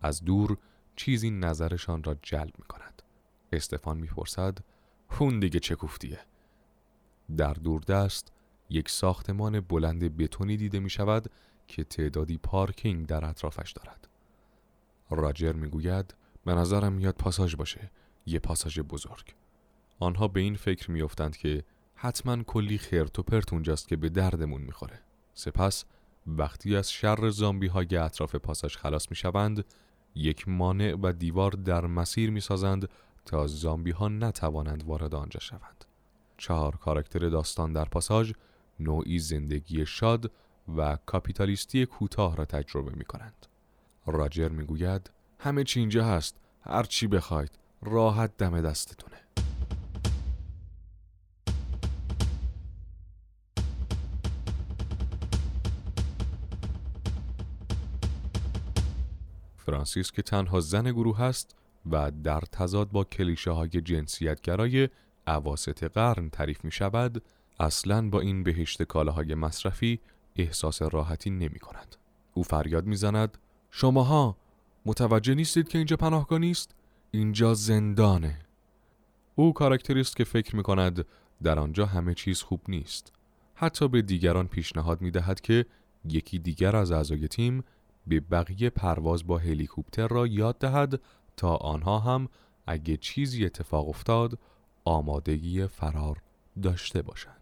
از 0.01 0.25
دور 0.25 0.59
چیزی 0.97 1.31
نظرشان 1.31 2.05
را 2.05 2.17
جلب 2.23 2.53
می 2.59 2.65
کند. 2.65 3.03
استفان 3.53 3.99
می 3.99 4.07
پرسد 4.07 4.59
اون 5.21 5.41
دیگه 5.41 5.61
چه 5.61 5.75
کوفتیه؟ 5.75 6.21
در 7.37 7.55
دوردست 7.55 8.33
یک 8.71 8.89
ساختمان 8.89 9.61
بلند 9.61 10.17
بتونی 10.17 10.57
دیده 10.57 10.81
می 10.81 10.91
شود 10.91 11.31
که 11.67 11.85
تعدادی 11.85 12.39
پارکینگ 12.39 13.07
در 13.07 13.25
اطرافش 13.25 13.73
دارد. 13.73 14.09
راجر 15.11 15.53
می 15.53 15.69
گوید 15.69 16.15
به 16.45 16.55
نظرم 16.55 16.93
میاد 16.93 17.15
پاساژ 17.15 17.55
باشه 17.57 17.91
یه 18.27 18.39
پاساژ 18.39 18.79
بزرگ. 18.79 19.35
آنها 19.99 20.29
به 20.29 20.41
این 20.41 20.57
فکر 20.57 20.91
میافتند 20.91 21.37
که 21.37 21.65
حتما 21.95 22.43
کلی 22.43 22.79
خرت 22.79 23.19
و 23.19 23.23
پرت 23.23 23.53
اونجاست 23.53 23.89
که 23.89 23.97
به 23.97 24.09
دردمون 24.09 24.63
می‌خوره. 24.63 25.01
سپس 25.35 25.85
وقتی 26.27 26.77
از 26.77 26.93
شر 26.93 27.31
زامبی 27.31 27.67
های 27.67 27.97
اطراف 27.97 28.35
پاساژ 28.35 28.77
خلاص 28.77 29.11
می‌شوند 29.11 29.65
یک 30.15 30.49
مانع 30.49 30.97
و 31.03 31.13
دیوار 31.13 31.51
در 31.51 31.87
مسیر 31.87 32.31
می‌سازند 32.31 32.89
تا 33.25 33.47
زامبی 33.47 33.91
ها 33.91 34.09
نتوانند 34.09 34.85
وارد 34.85 35.15
آنجا 35.15 35.41
شوند. 35.41 35.85
چهار 36.39 36.77
کاراکتر 36.77 37.29
داستان 37.29 37.73
در 37.73 37.85
پاساژ 37.85 38.33
نوعی 38.81 39.19
زندگی 39.19 39.87
شاد 39.87 40.33
و 40.77 40.99
کاپیتالیستی 41.07 41.87
کوتاه 41.87 42.37
را 42.37 42.45
تجربه 42.45 42.97
می 42.97 43.05
کنند. 43.05 43.47
راجر 44.07 44.49
می 44.49 44.65
گوید 44.65 45.11
همه 45.39 45.65
چی 45.65 45.81
اینجا 45.81 46.05
هست 46.05 46.37
هر 46.61 46.83
چی 46.83 47.07
بخواید 47.07 47.51
راحت 47.83 48.37
دم 48.37 48.61
دستتونه. 48.61 49.17
فرانسیس 59.73 60.13
که 60.13 60.23
تنها 60.23 60.61
زن 60.61 60.91
گروه 60.91 61.21
است 61.21 61.57
و 61.91 62.11
در 62.11 62.41
تضاد 62.41 62.91
با 62.91 63.05
کلیشه 63.05 63.51
های 63.51 63.69
جنسیتگرای 63.69 64.89
عواست 65.27 65.85
قرن 65.85 66.29
تعریف 66.29 66.65
می 66.65 66.73
شود 66.73 67.23
اصلا 67.61 68.09
با 68.09 68.21
این 68.21 68.43
بهشت 68.43 68.83
کالاهای 68.83 69.35
مصرفی 69.35 70.01
احساس 70.37 70.83
راحتی 70.83 71.31
نمی 71.31 71.59
کند. 71.59 71.97
او 72.35 72.43
فریاد 72.43 72.87
می 72.87 72.97
زند 72.97 73.39
شماها 73.71 74.37
متوجه 74.87 75.35
نیستید 75.35 75.69
که 75.69 75.79
اینجا 75.79 75.97
پناهگاه 75.97 76.39
نیست؟ 76.39 76.75
اینجا 77.11 77.55
زندانه. 77.55 78.39
او 79.35 79.53
کاراکتری 79.53 80.01
است 80.01 80.17
که 80.17 80.25
فکر 80.25 80.57
می 80.57 80.63
کند 80.63 81.05
در 81.43 81.59
آنجا 81.59 81.87
همه 81.87 82.15
چیز 82.15 82.43
خوب 82.43 82.61
نیست. 82.69 83.13
حتی 83.55 83.89
به 83.89 84.03
دیگران 84.03 84.49
پیشنهاد 84.49 85.01
می 85.01 85.11
دهد 85.11 85.41
که 85.41 85.67
یکی 86.05 86.39
دیگر 86.39 86.77
از 86.77 86.93
اعضای 86.93 87.29
تیم 87.29 87.65
به 88.07 88.21
بقیه 88.21 88.71
پرواز 88.71 89.27
با 89.27 89.39
هلیکوپتر 89.39 90.09
را 90.09 90.27
یاد 90.27 90.59
دهد 90.59 91.01
تا 91.37 91.57
آنها 91.57 91.99
هم 91.99 92.29
اگه 92.67 92.97
چیزی 92.97 93.45
اتفاق 93.45 93.89
افتاد 93.89 94.39
آمادگی 94.85 95.67
فرار 95.67 96.23
داشته 96.63 97.03
باشند. 97.03 97.41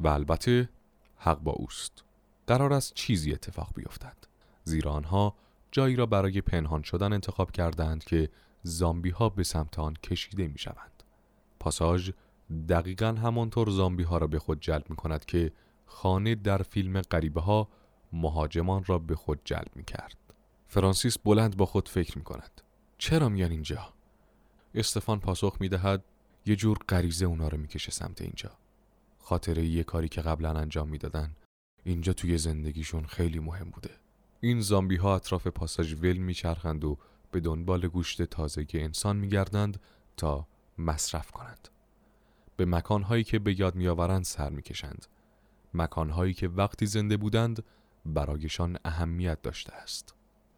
و 0.00 0.08
البته 0.08 0.68
حق 1.16 1.38
با 1.38 1.52
اوست. 1.52 2.04
قرار 2.46 2.72
است 2.72 2.94
چیزی 2.94 3.32
اتفاق 3.32 3.68
بیفتد. 3.74 4.16
زیرا 4.64 4.92
آنها 4.92 5.34
جایی 5.72 5.96
را 5.96 6.06
برای 6.06 6.40
پنهان 6.40 6.82
شدن 6.82 7.12
انتخاب 7.12 7.50
کردند 7.50 8.04
که 8.04 8.28
زامبی 8.62 9.10
ها 9.10 9.28
به 9.28 9.44
سمت 9.44 9.78
آن 9.78 9.94
کشیده 9.94 10.46
می 10.46 10.58
شوند. 10.58 11.02
پاساژ 11.60 12.10
دقیقا 12.68 13.06
همانطور 13.06 13.70
زامبی 13.70 14.02
ها 14.02 14.18
را 14.18 14.26
به 14.26 14.38
خود 14.38 14.60
جلب 14.60 14.90
می 14.90 14.96
کند 14.96 15.24
که 15.24 15.52
خانه 15.86 16.34
در 16.34 16.62
فیلم 16.62 17.00
غریبه 17.00 17.40
ها 17.40 17.68
مهاجمان 18.12 18.84
را 18.84 18.98
به 18.98 19.16
خود 19.16 19.40
جلب 19.44 19.70
می 19.74 19.84
کرد. 19.84 20.16
فرانسیس 20.68 21.18
بلند 21.18 21.56
با 21.56 21.66
خود 21.66 21.88
فکر 21.88 22.18
می 22.18 22.24
کند. 22.24 22.60
چرا 22.98 23.28
میان 23.28 23.50
اینجا؟ 23.50 23.88
استفان 24.74 25.20
پاسخ 25.20 25.56
می 25.60 25.68
دهد 25.68 26.04
یه 26.46 26.56
جور 26.56 26.78
غریزه 26.88 27.24
اونا 27.24 27.48
رو 27.48 27.58
می‌کشه 27.58 27.92
سمت 27.92 28.22
اینجا. 28.22 28.50
خاطره 29.18 29.64
یه 29.64 29.84
کاری 29.84 30.08
که 30.08 30.20
قبلا 30.20 30.52
انجام 30.52 30.88
می‌دادن 30.88 31.36
اینجا 31.84 32.12
توی 32.12 32.38
زندگیشون 32.38 33.06
خیلی 33.06 33.38
مهم 33.38 33.70
بوده. 33.70 33.90
این 34.40 34.60
زامبی 34.60 34.96
ها 34.96 35.16
اطراف 35.16 35.46
پاساژ 35.46 35.94
ول 35.94 36.16
میچرخند 36.16 36.84
و 36.84 36.98
به 37.30 37.40
دنبال 37.40 37.88
گوشت 37.88 38.22
تازگی 38.22 38.80
انسان 38.80 39.16
میگردند 39.16 39.80
تا 40.16 40.46
مصرف 40.78 41.30
کنند. 41.30 41.68
به 42.56 42.64
مکانهایی 42.64 43.24
که 43.24 43.38
به 43.38 43.60
یاد 43.60 43.74
میآورند 43.74 44.24
سر 44.24 44.50
می‌کشند. 44.50 45.06
مکانهایی 45.74 46.34
که 46.34 46.48
وقتی 46.48 46.86
زنده 46.86 47.16
بودند 47.16 47.64
برایشان 48.06 48.76
اهمیت 48.84 49.42
داشته 49.42 49.72
است. 49.72 50.14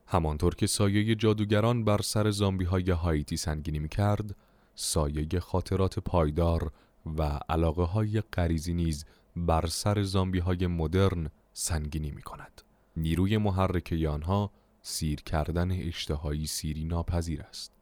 همانطور 0.06 0.54
که 0.54 0.66
سایه 0.66 1.14
جادوگران 1.14 1.84
بر 1.84 2.00
سر 2.02 2.30
زامبی 2.30 2.64
های 2.64 2.90
هایتی 2.90 3.36
سنگینی 3.36 3.78
می 3.78 3.88
کرد، 3.88 4.36
سایه 4.74 5.40
خاطرات 5.40 5.98
پایدار 5.98 6.72
و 7.18 7.22
علاقه 7.48 7.82
های 7.82 8.22
قریزی 8.32 8.74
نیز 8.74 9.04
بر 9.36 9.66
سر 9.66 10.02
زامبی 10.02 10.38
های 10.38 10.66
مدرن 10.66 11.30
سنگینی 11.52 12.10
می 12.10 12.22
کند. 12.22 12.62
نیروی 12.96 13.36
محرکه 13.36 14.08
آنها 14.08 14.50
سیر 14.82 15.20
کردن 15.20 15.72
اشتهایی 15.72 16.46
سیری 16.46 16.84
ناپذیر 16.84 17.42
است. 17.42 17.72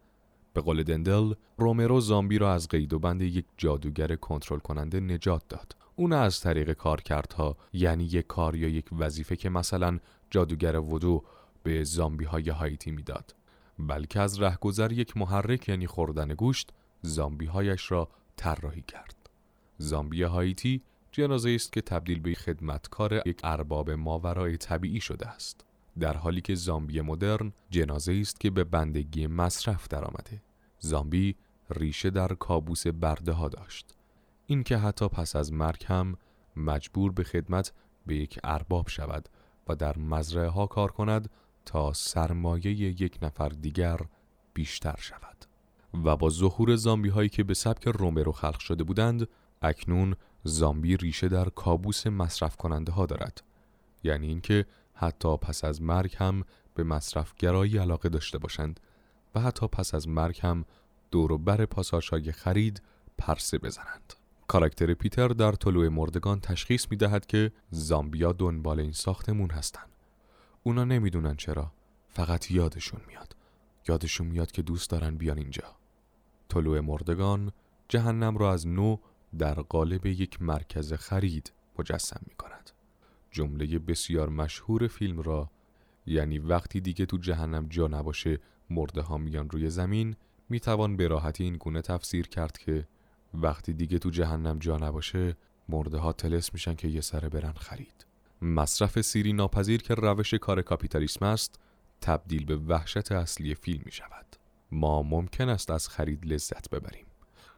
به 0.52 0.60
قول 0.60 0.82
دندل، 0.82 1.34
رومرو 1.56 2.00
زامبی 2.00 2.38
را 2.38 2.54
از 2.54 2.68
قید 2.68 2.92
و 2.92 2.98
بند 2.98 3.22
یک 3.22 3.44
جادوگر 3.56 4.16
کنترل 4.16 4.58
کننده 4.58 5.00
نجات 5.00 5.42
داد. 5.48 5.76
اون 5.96 6.12
از 6.12 6.40
طریق 6.40 6.72
کارکردها 6.72 7.56
یعنی 7.72 8.04
یک 8.04 8.26
کار 8.26 8.56
یا 8.56 8.68
یک 8.68 8.86
وظیفه 8.92 9.36
که 9.36 9.48
مثلا 9.48 9.98
جادوگر 10.30 10.76
ودو 10.76 11.24
به 11.62 11.84
زامبی 11.84 12.24
های 12.24 12.50
هایتی 12.50 12.90
می‌داد. 12.90 13.34
بلکه 13.78 14.20
از 14.20 14.40
رهگذر 14.40 14.92
یک 14.92 15.16
محرک 15.16 15.68
یعنی 15.68 15.86
خوردن 15.86 16.28
گوشت 16.28 16.72
زامبی 17.02 17.46
هایش 17.46 17.90
را 17.90 18.08
طراحی 18.36 18.82
کرد. 18.82 19.16
زامبی 19.78 20.22
هایتی 20.22 20.82
جنازه 21.12 21.50
است 21.50 21.72
که 21.72 21.80
تبدیل 21.80 22.20
به 22.20 22.34
خدمتکار 22.34 23.22
یک 23.26 23.40
ارباب 23.44 23.90
ماورای 23.90 24.56
طبیعی 24.56 25.00
شده 25.00 25.28
است. 25.28 25.64
در 25.98 26.16
حالی 26.16 26.40
که 26.40 26.54
زامبی 26.54 27.00
مدرن 27.00 27.52
جنازه 27.70 28.12
است 28.12 28.40
که 28.40 28.50
به 28.50 28.64
بندگی 28.64 29.26
مصرف 29.26 29.88
درآمده. 29.88 30.42
زامبی 30.78 31.36
ریشه 31.70 32.10
در 32.10 32.28
کابوس 32.28 32.86
برده 32.86 33.32
ها 33.32 33.48
داشت. 33.48 33.95
اینکه 34.46 34.78
حتی 34.78 35.08
پس 35.08 35.36
از 35.36 35.52
مرگ 35.52 35.84
هم 35.86 36.16
مجبور 36.56 37.12
به 37.12 37.24
خدمت 37.24 37.72
به 38.06 38.16
یک 38.16 38.38
ارباب 38.44 38.88
شود 38.88 39.28
و 39.68 39.76
در 39.76 39.98
مزرعه 39.98 40.48
ها 40.48 40.66
کار 40.66 40.90
کند 40.90 41.30
تا 41.64 41.92
سرمایه 41.92 42.70
یک 42.70 43.18
نفر 43.22 43.48
دیگر 43.48 44.00
بیشتر 44.54 44.94
شود. 44.98 45.36
و 46.04 46.16
با 46.16 46.30
ظهور 46.30 46.76
زامبی 46.76 47.08
هایی 47.08 47.28
که 47.28 47.44
به 47.44 47.54
سبک 47.54 47.88
رومرو 47.88 48.32
خلق 48.32 48.58
شده 48.58 48.84
بودند 48.84 49.28
اکنون 49.62 50.16
زامبی 50.44 50.96
ریشه 50.96 51.28
در 51.28 51.48
کابوس 51.48 52.06
مصرف 52.06 52.56
کننده 52.56 52.92
ها 52.92 53.06
دارد. 53.06 53.42
یعنی 54.02 54.26
اینکه 54.26 54.66
حتی 54.94 55.36
پس 55.36 55.64
از 55.64 55.82
مرگ 55.82 56.16
هم 56.18 56.44
به 56.74 56.84
مصرف 56.84 57.34
گرایی 57.38 57.78
علاقه 57.78 58.08
داشته 58.08 58.38
باشند 58.38 58.80
و 59.34 59.40
حتی 59.40 59.68
پس 59.68 59.94
از 59.94 60.08
مرگ 60.08 60.40
هم 60.42 60.64
دور 61.10 61.38
بر 61.38 61.66
های 62.12 62.32
خرید 62.32 62.82
پرسه 63.18 63.58
بزنند. 63.58 64.12
کاراکتر 64.46 64.94
پیتر 64.94 65.28
در 65.28 65.52
طلوع 65.52 65.88
مردگان 65.88 66.40
تشخیص 66.40 66.86
می 66.90 66.96
دهد 66.96 67.26
که 67.26 67.52
زامبیا 67.70 68.32
دنبال 68.32 68.80
این 68.80 68.92
ساختمون 68.92 69.50
هستند 69.50 69.88
اونا 70.62 70.84
نمی‌دونن 70.84 71.36
چرا. 71.36 71.72
فقط 72.08 72.50
یادشون 72.50 73.00
میاد. 73.08 73.36
یادشون 73.88 74.26
میاد 74.26 74.52
که 74.52 74.62
دوست 74.62 74.90
دارن 74.90 75.16
بیان 75.16 75.38
اینجا. 75.38 75.76
طلوع 76.48 76.80
مردگان 76.80 77.52
جهنم 77.88 78.38
را 78.38 78.52
از 78.52 78.66
نو 78.66 78.96
در 79.38 79.54
قالب 79.54 80.06
یک 80.06 80.42
مرکز 80.42 80.92
خرید 80.92 81.52
مجسم 81.78 82.20
می 82.26 82.34
کند 82.34 82.70
جمله 83.30 83.78
بسیار 83.78 84.28
مشهور 84.28 84.86
فیلم 84.86 85.20
را 85.20 85.50
یعنی 86.06 86.38
وقتی 86.38 86.80
دیگه 86.80 87.06
تو 87.06 87.16
جهنم 87.16 87.66
جا 87.68 87.86
نباشه 87.86 88.38
مرده 88.70 89.00
ها 89.00 89.18
میان 89.18 89.50
روی 89.50 89.70
زمین 89.70 90.16
می‌توان 90.48 90.96
به 90.96 91.08
راحتی 91.08 91.44
این 91.44 91.56
گونه 91.56 91.82
تفسیر 91.82 92.28
کرد 92.28 92.58
که 92.58 92.88
وقتی 93.42 93.72
دیگه 93.72 93.98
تو 93.98 94.10
جهنم 94.10 94.58
جا 94.58 94.76
نباشه 94.76 95.36
مرده 95.68 95.98
ها 95.98 96.12
تلس 96.12 96.52
میشن 96.52 96.74
که 96.74 96.88
یه 96.88 97.00
سره 97.00 97.28
برن 97.28 97.52
خرید. 97.52 98.06
مصرف 98.42 99.00
سیری 99.00 99.32
ناپذیر 99.32 99.82
که 99.82 99.94
روش 99.94 100.34
کار 100.34 100.62
کاپیتالیسم 100.62 101.24
است 101.24 101.60
تبدیل 102.00 102.44
به 102.44 102.56
وحشت 102.56 103.12
اصلی 103.12 103.54
فیلم 103.54 103.82
می 103.84 103.92
شود 103.92 104.26
ما 104.72 105.02
ممکن 105.02 105.48
است 105.48 105.70
از 105.70 105.88
خرید 105.88 106.26
لذت 106.26 106.70
ببریم. 106.70 107.06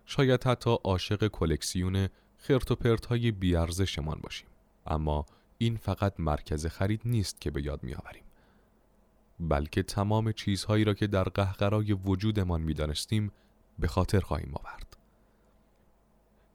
شاید 0.07 0.45
حتی 0.45 0.77
عاشق 0.85 1.27
کلکسیون 1.27 2.09
خرت 2.37 2.71
و 2.71 2.75
پرت 2.75 3.07
های 3.07 3.31
بیارزشمان 3.31 4.19
باشیم. 4.23 4.49
اما 4.87 5.27
این 5.59 5.77
فقط 5.77 6.15
مرکز 6.19 6.67
خرید 6.67 7.01
نیست 7.05 7.41
که 7.41 7.51
به 7.51 7.63
یاد 7.63 7.83
می 7.83 7.95
آوریم 7.95 8.25
بلکه 9.41 9.83
تمام 9.83 10.33
چیزهایی 10.33 10.85
را 10.85 10.95
که 10.95 11.07
در 11.07 11.25
قهقرای 11.25 11.93
وجودمان 11.93 12.61
می‌دانستیم 12.61 13.33
به 13.79 13.89
خاطر 13.89 14.21
خواهیم 14.21 14.53
آورد. 14.55 14.88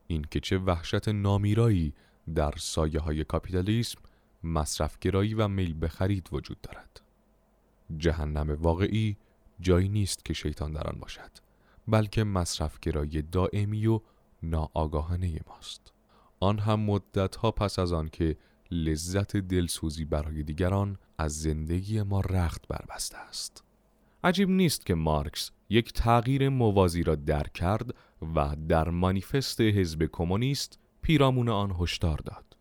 این 0.07 0.25
که 0.31 0.39
چه 0.39 0.57
وحشت 0.57 1.07
نامیرایی 1.07 1.93
در 2.35 2.53
سایه 2.57 2.99
های 2.99 3.23
کاپیتالیسم 3.23 3.99
مصرفگرایی 4.43 5.33
و 5.33 5.47
میل 5.47 5.73
به 5.73 5.87
خرید 5.87 6.29
وجود 6.31 6.61
دارد. 6.61 7.01
جهنم 7.97 8.57
واقعی 8.61 9.17
جایی 9.59 9.89
نیست 9.89 10.25
که 10.25 10.33
شیطان 10.33 10.71
در 10.71 10.87
آن 10.87 10.99
باشد 10.99 11.31
بلکه 11.87 12.23
مصرفگرایی 12.23 13.21
دائمی 13.21 13.87
و 13.87 13.99
ناآگاهانه 14.43 15.39
ماست. 15.47 15.93
آن 16.39 16.59
هم 16.59 16.79
مدت 16.79 17.35
ها 17.35 17.51
پس 17.51 17.79
از 17.79 17.93
آن 17.93 18.09
که 18.09 18.37
لذت 18.71 19.37
دلسوزی 19.37 20.05
برای 20.05 20.43
دیگران 20.43 20.97
از 21.17 21.41
زندگی 21.41 22.01
ما 22.01 22.21
رخت 22.21 22.67
بربسته 22.67 23.17
است. 23.17 23.63
عجیب 24.23 24.49
نیست 24.49 24.85
که 24.85 24.95
مارکس 24.95 25.51
یک 25.69 25.93
تغییر 25.93 26.49
موازی 26.49 27.03
را 27.03 27.15
درک 27.15 27.53
کرد 27.53 27.95
و 28.35 28.55
در 28.69 28.89
مانیفست 28.89 29.61
حزب 29.61 30.09
کمونیست 30.11 30.79
پیرامون 31.01 31.49
آن 31.49 31.75
هشدار 31.79 32.17
داد. 32.17 32.57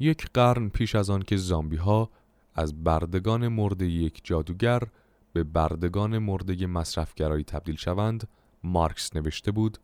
یک 0.00 0.26
قرن 0.34 0.68
پیش 0.68 0.94
از 0.94 1.10
آن 1.10 1.22
که 1.22 1.36
زامبی 1.36 1.76
ها 1.76 2.10
از 2.54 2.84
بردگان 2.84 3.48
مرده 3.48 3.86
یک 3.86 4.20
جادوگر 4.24 4.82
به 5.32 5.44
بردگان 5.44 6.18
مرده 6.18 6.66
مصرفگرایی 6.66 7.44
تبدیل 7.44 7.76
شوند 7.76 8.28
مارکس 8.64 9.16
نوشته 9.16 9.50
بود 9.50 9.78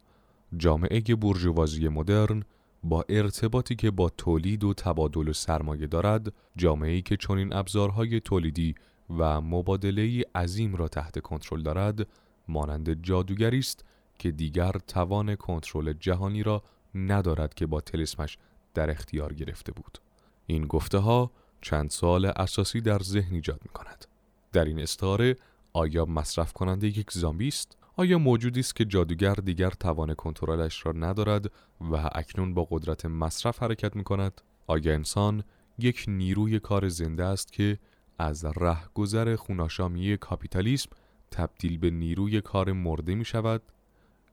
جامعه 0.56 1.00
برجوازی 1.00 1.88
مدرن 1.88 2.42
با 2.84 3.04
ارتباطی 3.08 3.76
که 3.76 3.90
با 3.90 4.08
تولید 4.08 4.64
و 4.64 4.74
تبادل 4.74 5.28
و 5.28 5.32
سرمایه 5.32 5.86
دارد 5.86 6.32
جامعه‌ای 6.56 7.02
که 7.02 7.16
چنین 7.16 7.52
ابزارهای 7.52 8.20
تولیدی 8.20 8.74
و 9.18 9.40
مبادله 9.40 10.24
عظیم 10.34 10.76
را 10.76 10.88
تحت 10.88 11.18
کنترل 11.18 11.62
دارد 11.62 12.06
مانند 12.48 13.02
جادوگری 13.02 13.58
است 13.58 13.84
که 14.18 14.30
دیگر 14.30 14.72
توان 14.72 15.36
کنترل 15.36 15.92
جهانی 15.92 16.42
را 16.42 16.62
ندارد 16.94 17.54
که 17.54 17.66
با 17.66 17.80
تلسمش 17.80 18.38
در 18.74 18.90
اختیار 18.90 19.34
گرفته 19.34 19.72
بود 19.72 19.98
این 20.46 20.66
گفته 20.66 20.98
ها 20.98 21.30
چند 21.60 21.90
سال 21.90 22.26
اساسی 22.26 22.80
در 22.80 22.98
ذهن 22.98 23.34
ایجاد 23.34 23.60
می 23.62 23.68
کند 23.68 24.06
در 24.52 24.64
این 24.64 24.80
استعاره 24.80 25.36
آیا 25.72 26.04
مصرف 26.04 26.52
کننده 26.52 26.86
یک 26.86 27.10
زامبی 27.10 27.48
است 27.48 27.76
آیا 27.96 28.18
موجودی 28.18 28.60
است 28.60 28.76
که 28.76 28.84
جادوگر 28.84 29.34
دیگر 29.34 29.70
توان 29.70 30.14
کنترلش 30.14 30.86
را 30.86 30.92
ندارد 30.92 31.50
و 31.80 32.10
اکنون 32.14 32.54
با 32.54 32.68
قدرت 32.70 33.06
مصرف 33.06 33.62
حرکت 33.62 33.96
می 33.96 34.04
کند؟ 34.04 34.40
آیا 34.66 34.94
انسان 34.94 35.44
یک 35.78 36.04
نیروی 36.08 36.60
کار 36.60 36.88
زنده 36.88 37.24
است 37.24 37.52
که 37.52 37.78
از 38.18 38.44
رهگذر 38.44 39.36
خوناشامی 39.36 40.16
کاپیتالیسم 40.16 40.90
تبدیل 41.30 41.78
به 41.78 41.90
نیروی 41.90 42.40
کار 42.40 42.72
مرده 42.72 43.14
می 43.14 43.24
شود؟ 43.24 43.62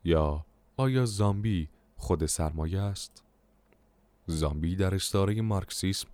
یا 0.04 0.46
آیا 0.78 1.06
زامبی 1.06 1.70
خود 1.98 2.26
سرمایه 2.26 2.82
است؟ 2.82 3.24
زامبی 4.28 4.76
در 4.76 4.96
استعاره 4.96 5.42
مارکسیسم 5.42 6.08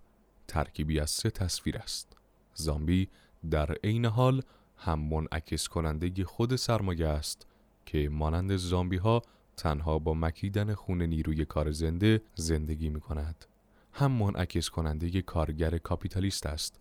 ترکیبی 0.48 1.00
از 1.00 1.10
سه 1.10 1.30
تصویر 1.30 1.78
است. 1.78 2.18
زامبی 2.54 3.08
در 3.52 3.72
عین 3.84 4.06
حال 4.06 4.42
هم 4.78 5.00
منعکس 5.00 5.68
کننده 5.68 6.24
خود 6.24 6.56
سرمایه 6.56 7.08
است 7.08 7.48
که 7.86 8.10
مانند 8.10 8.56
زامبی 8.56 8.98
ها 8.98 9.22
تنها 9.58 10.00
با 10.00 10.14
مکیدن 10.14 10.74
خون 10.74 11.02
نیروی 11.02 11.46
کار 11.46 11.72
زنده 11.72 12.22
زندگی 12.36 12.90
می 12.90 13.00
کند. 13.00 13.46
هم 13.94 14.12
منعکس 14.12 14.70
کننده 14.70 15.22
کارگر 15.22 15.78
کاپیتالیست 15.78 16.46
است 16.46 16.80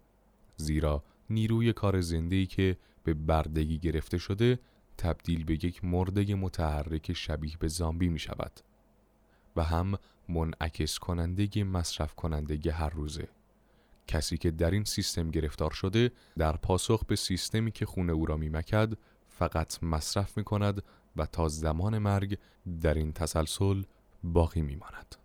زیرا 0.57 1.05
نیروی 1.31 1.73
کار 1.73 2.01
زنده 2.01 2.47
که 2.47 2.77
به 3.05 3.15
بردگی 3.15 3.79
گرفته 3.79 4.19
شده 4.19 4.59
تبدیل 4.99 5.45
به 5.45 5.65
یک 5.65 5.85
مرده 5.85 6.35
متحرک 6.35 7.13
شبیه 7.13 7.57
به 7.59 7.69
زامبی 7.69 8.09
می 8.09 8.19
شود 8.19 8.61
و 9.57 9.65
هم 9.65 9.99
منعکس 10.29 10.99
کننده 10.99 11.65
مصرف 11.65 12.15
کننده 12.15 12.73
هر 12.73 12.91
روزه 12.91 13.29
کسی 14.07 14.37
که 14.37 14.51
در 14.51 14.71
این 14.71 14.85
سیستم 14.85 15.31
گرفتار 15.31 15.71
شده 15.71 16.11
در 16.39 16.57
پاسخ 16.57 17.05
به 17.05 17.17
سیستمی 17.17 17.71
که 17.71 17.87
خونه 17.87 18.13
او 18.13 18.27
را 18.27 18.37
میمکد 18.37 18.93
فقط 19.29 19.83
مصرف 19.83 20.37
می 20.37 20.45
کند 20.45 20.83
و 21.17 21.27
تا 21.27 21.49
زمان 21.49 21.99
مرگ 21.99 22.39
در 22.81 22.95
این 22.95 23.13
تسلسل 23.13 23.83
باقی 24.25 24.63
می 24.63 24.77
ماند. 24.77 25.17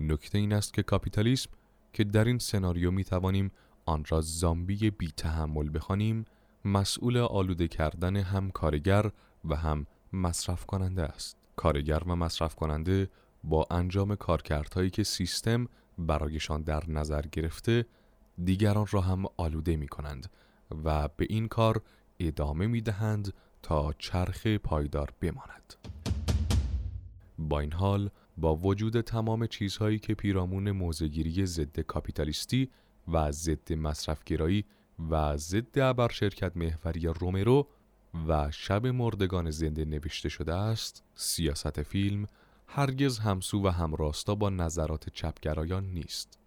نکته 0.00 0.38
این 0.38 0.52
است 0.52 0.74
که 0.74 0.82
کاپیتالیسم 0.82 1.50
که 1.92 2.04
در 2.04 2.24
این 2.24 2.38
سناریو 2.38 2.90
می 2.90 3.04
توانیم 3.04 3.50
آن 3.86 4.04
را 4.08 4.20
زامبی 4.20 4.90
بی 4.90 5.12
تحمل 5.16 5.70
بخوانیم 5.74 6.24
مسئول 6.64 7.16
آلوده 7.16 7.68
کردن 7.68 8.16
هم 8.16 8.50
کارگر 8.50 9.10
و 9.44 9.56
هم 9.56 9.86
مصرف 10.12 10.66
کننده 10.66 11.02
است. 11.02 11.36
کارگر 11.56 12.02
و 12.06 12.16
مصرف 12.16 12.54
کننده 12.54 13.10
با 13.44 13.66
انجام 13.70 14.14
کارکردهایی 14.14 14.90
که 14.90 15.02
سیستم 15.02 15.66
برایشان 15.98 16.62
در 16.62 16.90
نظر 16.90 17.22
گرفته 17.32 17.86
دیگران 18.44 18.86
را 18.90 19.00
هم 19.00 19.24
آلوده 19.36 19.76
می 19.76 19.88
کنند 19.88 20.30
و 20.84 21.08
به 21.08 21.26
این 21.30 21.48
کار 21.48 21.82
ادامه 22.20 22.66
می 22.66 22.80
دهند 22.80 23.34
تا 23.62 23.92
چرخ 23.98 24.46
پایدار 24.46 25.12
بماند. 25.20 25.74
با 27.38 27.60
این 27.60 27.72
حال 27.72 28.10
با 28.36 28.56
وجود 28.56 29.00
تمام 29.00 29.46
چیزهایی 29.46 29.98
که 29.98 30.14
پیرامون 30.14 30.70
موزگیری 30.70 31.46
ضد 31.46 31.80
کاپیتالیستی 31.80 32.70
و 33.08 33.32
ضد 33.32 33.72
مصرفگرایی 33.72 34.64
و 35.10 35.36
ضد 35.36 35.78
ابر 35.78 36.08
شرکت 36.08 36.56
محوری 36.56 37.06
رومرو 37.06 37.66
و 38.28 38.50
شب 38.50 38.86
مردگان 38.86 39.50
زنده 39.50 39.84
نوشته 39.84 40.28
شده 40.28 40.54
است 40.54 41.04
سیاست 41.14 41.82
فیلم 41.82 42.26
هرگز 42.66 43.18
همسو 43.18 43.62
و 43.66 43.68
همراستا 43.68 44.34
با 44.34 44.50
نظرات 44.50 45.08
چپگرایان 45.08 45.84
نیست. 45.84 46.38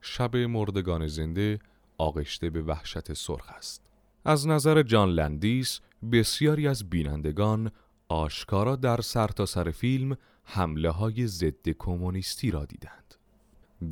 شب 0.00 0.36
مردگان 0.36 1.06
زنده 1.06 1.58
آغشته 1.98 2.50
به 2.50 2.62
وحشت 2.62 3.12
سرخ 3.12 3.48
است. 3.48 3.82
از 4.24 4.46
نظر 4.46 4.82
جان 4.82 5.08
لندیس 5.08 5.80
بسیاری 6.12 6.68
از 6.68 6.90
بینندگان 6.90 7.70
آشکارا 8.08 8.76
در 8.76 9.00
سرتاسر 9.00 9.64
سر 9.64 9.70
فیلم 9.70 10.16
حمله 10.44 10.90
های 10.90 11.26
ضد 11.26 11.68
کمونیستی 11.68 12.50
را 12.50 12.64
دیدند. 12.64 13.14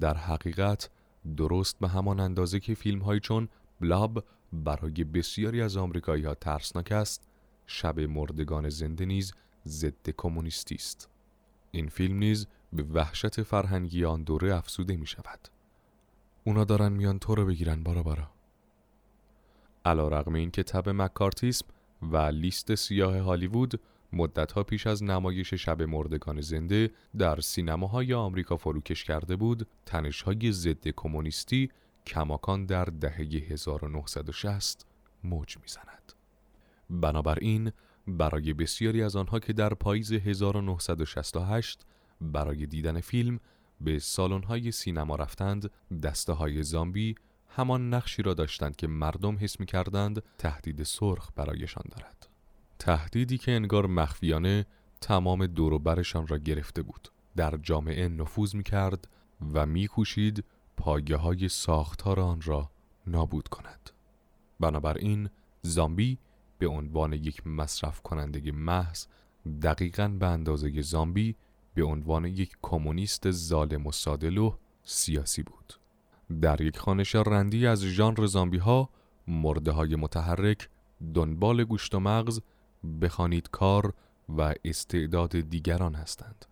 در 0.01 0.17
حقیقت 0.17 0.91
درست 1.37 1.79
به 1.79 1.89
همان 1.89 2.21
اندازه 2.21 2.61
که 2.61 2.75
فیلم 2.75 3.01
های 3.01 3.21
چون 3.21 3.49
بلاب 3.81 4.25
برای 4.53 5.05
بسیاری 5.05 5.63
از 5.63 5.77
آمریکایی 5.77 6.25
ها 6.25 6.35
ترسناک 6.35 6.93
است 6.93 7.29
شب 7.67 8.01
مردگان 8.01 8.69
زنده 8.69 9.05
نیز 9.07 9.35
ضد 9.67 10.11
کمونیستی 10.17 10.75
است. 10.75 11.09
این 11.71 11.89
فیلم 11.89 12.19
نیز 12.19 12.47
به 12.73 12.83
وحشت 12.83 13.43
فرهنگی 13.43 14.05
آن 14.05 14.23
دوره 14.23 14.57
افسوده 14.57 14.97
می 14.97 15.07
شود 15.07 15.49
اونا 16.45 16.65
دارن 16.65 16.93
میان 16.93 17.19
تو 17.19 17.35
رو 17.35 17.47
بگیرن 17.47 17.83
بارا 17.83 18.03
بارا 18.03 18.31
علا 19.85 20.09
رقم 20.09 20.35
این 20.35 20.51
که 20.51 20.63
تب 20.63 20.89
مکارتیسم 20.89 21.67
و 22.03 22.17
لیست 22.17 22.75
سیاه 22.75 23.19
هالیوود 23.19 23.81
مدتها 24.13 24.63
پیش 24.63 24.87
از 24.87 25.03
نمایش 25.03 25.55
شب 25.55 25.83
مردگان 25.83 26.41
زنده 26.41 26.91
در 27.19 27.41
سینماهای 27.41 28.15
آمریکا 28.15 28.57
فروکش 28.57 29.05
کرده 29.05 29.37
بود 29.37 29.67
تنشهای 29.87 30.53
ضد 30.53 30.89
کمونیستی 30.89 31.71
کماکان 32.07 32.67
در 32.67 32.85
دهه 32.85 33.21
1960 33.21 34.87
موج 35.25 35.57
می‌زند. 35.63 36.13
بنابراین 36.91 37.73
برای 38.07 38.53
بسیاری 38.53 39.03
از 39.03 39.17
آنها 39.17 39.39
که 39.39 39.53
در 39.53 39.75
پاییز 39.75 40.13
1968 40.13 41.87
برای 42.21 42.67
دیدن 42.67 43.01
فیلم 43.01 43.41
به 43.81 43.99
سالن‌های 43.99 44.73
سینما 44.73 45.17
رفتند 45.17 45.71
دسته 46.03 46.33
های 46.33 46.63
زامبی 46.63 47.15
همان 47.49 47.95
نقشی 47.95 48.23
را 48.23 48.35
داشتند 48.35 48.77
که 48.77 48.87
مردم 48.87 49.37
حس 49.41 49.61
می 49.61 49.67
کردند 49.67 50.23
تهدید 50.39 50.83
سرخ 50.83 51.31
برایشان 51.37 51.85
دارد 51.91 52.16
تهدیدی 52.79 53.39
که 53.39 53.53
انگار 53.53 53.87
مخفیانه 53.87 54.67
تمام 55.01 55.47
دوروبرشان 55.47 56.27
را 56.27 56.39
گرفته 56.39 56.83
بود 56.83 57.09
در 57.37 57.57
جامعه 57.57 58.09
نفوذ 58.09 58.55
می 58.55 58.63
کرد 58.63 59.09
و 59.55 59.67
می 59.67 59.87
کوشید 59.87 60.45
پایه 60.77 61.17
های 61.17 61.49
ساختار 61.49 62.21
آن 62.21 62.41
را 62.41 62.71
نابود 63.07 63.49
کند 63.49 63.91
بنابراین 64.61 65.31
زامبی 65.63 66.19
به 66.59 66.67
عنوان 66.67 67.13
یک 67.13 67.47
مصرف 67.47 68.03
کننده 68.03 68.53
محض 68.53 69.07
دقیقا 69.63 70.09
به 70.09 70.27
اندازه 70.27 70.83
زامبی 70.83 71.37
به 71.75 71.85
عنوان 71.85 72.25
یک 72.25 72.57
کمونیست 72.63 73.31
ظالم 73.31 73.87
و 73.87 73.93
سادلو 73.93 74.55
سیاسی 74.83 75.43
بود. 75.43 75.75
در 76.41 76.61
یک 76.61 76.79
خانش 76.79 77.15
رندی 77.15 77.67
از 77.67 77.83
ژانر 77.83 78.27
زامبی 78.27 78.59
ها 78.59 78.89
مرده 79.29 79.73
های 79.73 79.97
متحرک 79.97 80.69
دنبال 81.15 81.65
گوشت 81.65 81.95
و 81.95 82.01
مغز 82.01 82.41
بخوانید 83.01 83.49
کار 83.51 83.95
و 84.29 84.55
استعداد 84.65 85.41
دیگران 85.41 85.95
هستند. 85.95 86.45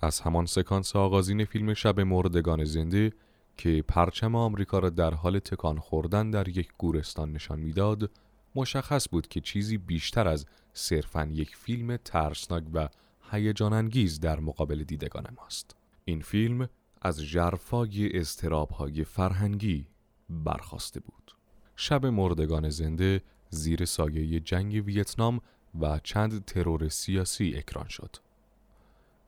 از 0.00 0.20
همان 0.20 0.46
سکانس 0.46 0.96
آغازین 0.96 1.44
فیلم 1.44 1.74
شب 1.74 2.00
مردگان 2.00 2.64
زنده 2.64 3.12
که 3.56 3.84
پرچم 3.88 4.34
آمریکا 4.34 4.78
را 4.78 4.90
در 4.90 5.14
حال 5.14 5.38
تکان 5.38 5.78
خوردن 5.78 6.30
در 6.30 6.48
یک 6.48 6.68
گورستان 6.78 7.32
نشان 7.32 7.58
می‌داد 7.58 8.10
مشخص 8.54 9.08
بود 9.08 9.28
که 9.28 9.40
چیزی 9.40 9.78
بیشتر 9.78 10.28
از 10.28 10.46
صرفا 10.72 11.28
یک 11.32 11.56
فیلم 11.56 11.96
ترسناک 11.96 12.64
و 12.74 12.88
هیجان 13.30 13.72
انگیز 13.72 14.20
در 14.20 14.40
مقابل 14.40 14.84
دیدگان 14.84 15.26
ماست 15.36 15.76
این 16.04 16.20
فیلم 16.20 16.68
از 17.02 17.24
جرفای 17.24 18.18
استرابهای 18.18 19.04
فرهنگی 19.04 19.86
برخواسته 20.30 21.00
بود 21.00 21.32
شب 21.76 22.06
مردگان 22.06 22.68
زنده 22.68 23.22
زیر 23.50 23.84
سایه 23.84 24.40
جنگ 24.40 24.82
ویتنام 24.86 25.40
و 25.80 25.98
چند 26.02 26.44
ترور 26.44 26.88
سیاسی 26.88 27.54
اکران 27.56 27.88
شد 27.88 28.16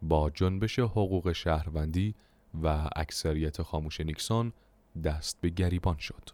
با 0.03 0.31
جنبش 0.31 0.79
حقوق 0.79 1.33
شهروندی 1.33 2.15
و 2.63 2.89
اکثریت 2.97 3.63
خاموش 3.63 4.01
نیکسون 4.01 4.53
دست 5.05 5.41
به 5.41 5.49
گریبان 5.49 5.97
شد. 5.97 6.31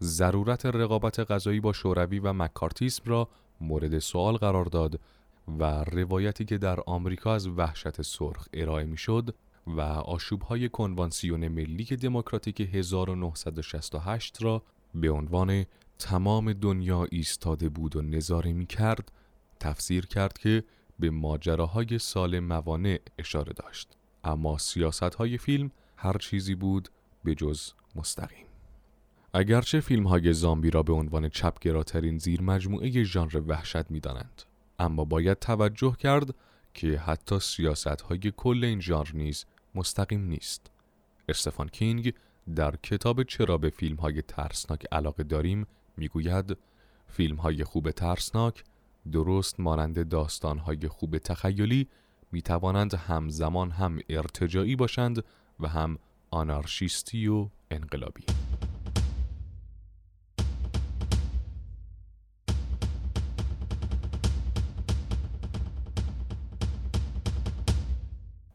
ضرورت 0.00 0.66
رقابت 0.66 1.20
غذایی 1.20 1.60
با 1.60 1.72
شوروی 1.72 2.18
و 2.18 2.32
مکارتیسم 2.32 3.02
را 3.06 3.28
مورد 3.60 3.98
سوال 3.98 4.36
قرار 4.36 4.64
داد 4.64 5.00
و 5.58 5.84
روایتی 5.84 6.44
که 6.44 6.58
در 6.58 6.80
آمریکا 6.86 7.34
از 7.34 7.46
وحشت 7.46 8.02
سرخ 8.02 8.48
ارائه 8.52 8.84
می‌شد 8.84 9.34
و 9.66 9.80
آشوبهای 9.80 10.68
کنوانسیون 10.68 11.48
ملی 11.48 11.84
دموکراتیک 11.84 12.60
1968 12.60 14.42
را 14.42 14.62
به 14.94 15.10
عنوان 15.10 15.64
تمام 15.98 16.52
دنیا 16.52 17.06
ایستاده 17.10 17.68
بود 17.68 17.96
و 17.96 18.02
نظاره 18.02 18.52
می 18.52 18.66
کرد 18.66 19.12
تفسیر 19.60 20.06
کرد 20.06 20.38
که 20.38 20.64
به 20.98 21.10
ماجراهای 21.10 21.98
سال 21.98 22.40
موانع 22.40 23.00
اشاره 23.18 23.52
داشت 23.52 23.88
اما 24.24 24.58
سیاست 24.58 25.14
های 25.14 25.38
فیلم 25.38 25.70
هر 25.96 26.18
چیزی 26.18 26.54
بود 26.54 26.88
به 27.24 27.34
جز 27.34 27.72
مستقیم 27.94 28.46
اگرچه 29.34 29.80
فیلم 29.80 30.06
های 30.06 30.32
زامبی 30.32 30.70
را 30.70 30.82
به 30.82 30.92
عنوان 30.92 31.28
چپگراترین 31.28 32.18
زیر 32.18 32.42
مجموعه 32.42 33.04
ژانر 33.04 33.42
وحشت 33.46 33.90
می 33.90 34.00
دانند. 34.00 34.42
اما 34.78 35.04
باید 35.04 35.38
توجه 35.38 35.96
کرد 35.98 36.34
که 36.74 36.98
حتی 36.98 37.38
سیاست 37.38 37.86
های 37.86 38.32
کل 38.36 38.64
این 38.64 38.80
ژانر 38.80 39.10
نیز 39.14 39.44
مستقیم 39.74 40.24
نیست 40.24 40.70
استفان 41.28 41.68
کینگ 41.68 42.14
در 42.54 42.76
کتاب 42.76 43.22
چرا 43.22 43.58
به 43.58 43.70
فیلم 43.70 43.96
های 43.96 44.22
ترسناک 44.22 44.86
علاقه 44.92 45.22
داریم 45.22 45.66
می‌گوید 45.96 46.56
فیلم 47.06 47.36
های 47.36 47.64
خوب 47.64 47.90
ترسناک 47.90 48.64
درست 49.12 49.60
مانند 49.60 50.08
داستانهای 50.08 50.88
خوب 50.88 51.18
تخیلی 51.18 51.88
می 52.32 52.42
توانند 52.42 52.94
همزمان 52.94 53.70
هم 53.70 53.98
ارتجاعی 54.08 54.76
باشند 54.76 55.24
و 55.60 55.68
هم 55.68 55.98
آنارشیستی 56.30 57.28
و 57.28 57.48
انقلابی. 57.70 58.24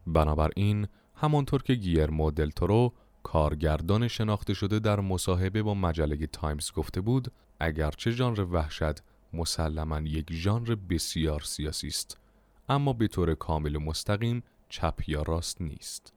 بنابراین 0.06 0.86
همانطور 1.14 1.62
که 1.62 1.74
گیرمو 1.74 2.30
دلتورو 2.30 2.92
کارگردان 3.22 4.08
شناخته 4.08 4.54
شده 4.54 4.78
در 4.78 5.00
مصاحبه 5.00 5.62
با 5.62 5.74
مجله 5.74 6.26
تایمز 6.26 6.72
گفته 6.72 7.00
بود 7.00 7.32
اگرچه 7.60 8.10
ژانر 8.10 8.40
وحشت 8.40 9.02
مسلما 9.34 10.00
یک 10.00 10.32
ژانر 10.32 10.74
بسیار 10.74 11.40
سیاسی 11.40 11.86
است 11.88 12.18
اما 12.68 12.92
به 12.92 13.08
طور 13.08 13.34
کامل 13.34 13.76
و 13.76 13.80
مستقیم 13.80 14.42
چپ 14.68 15.00
یا 15.06 15.22
راست 15.22 15.60
نیست. 15.60 16.12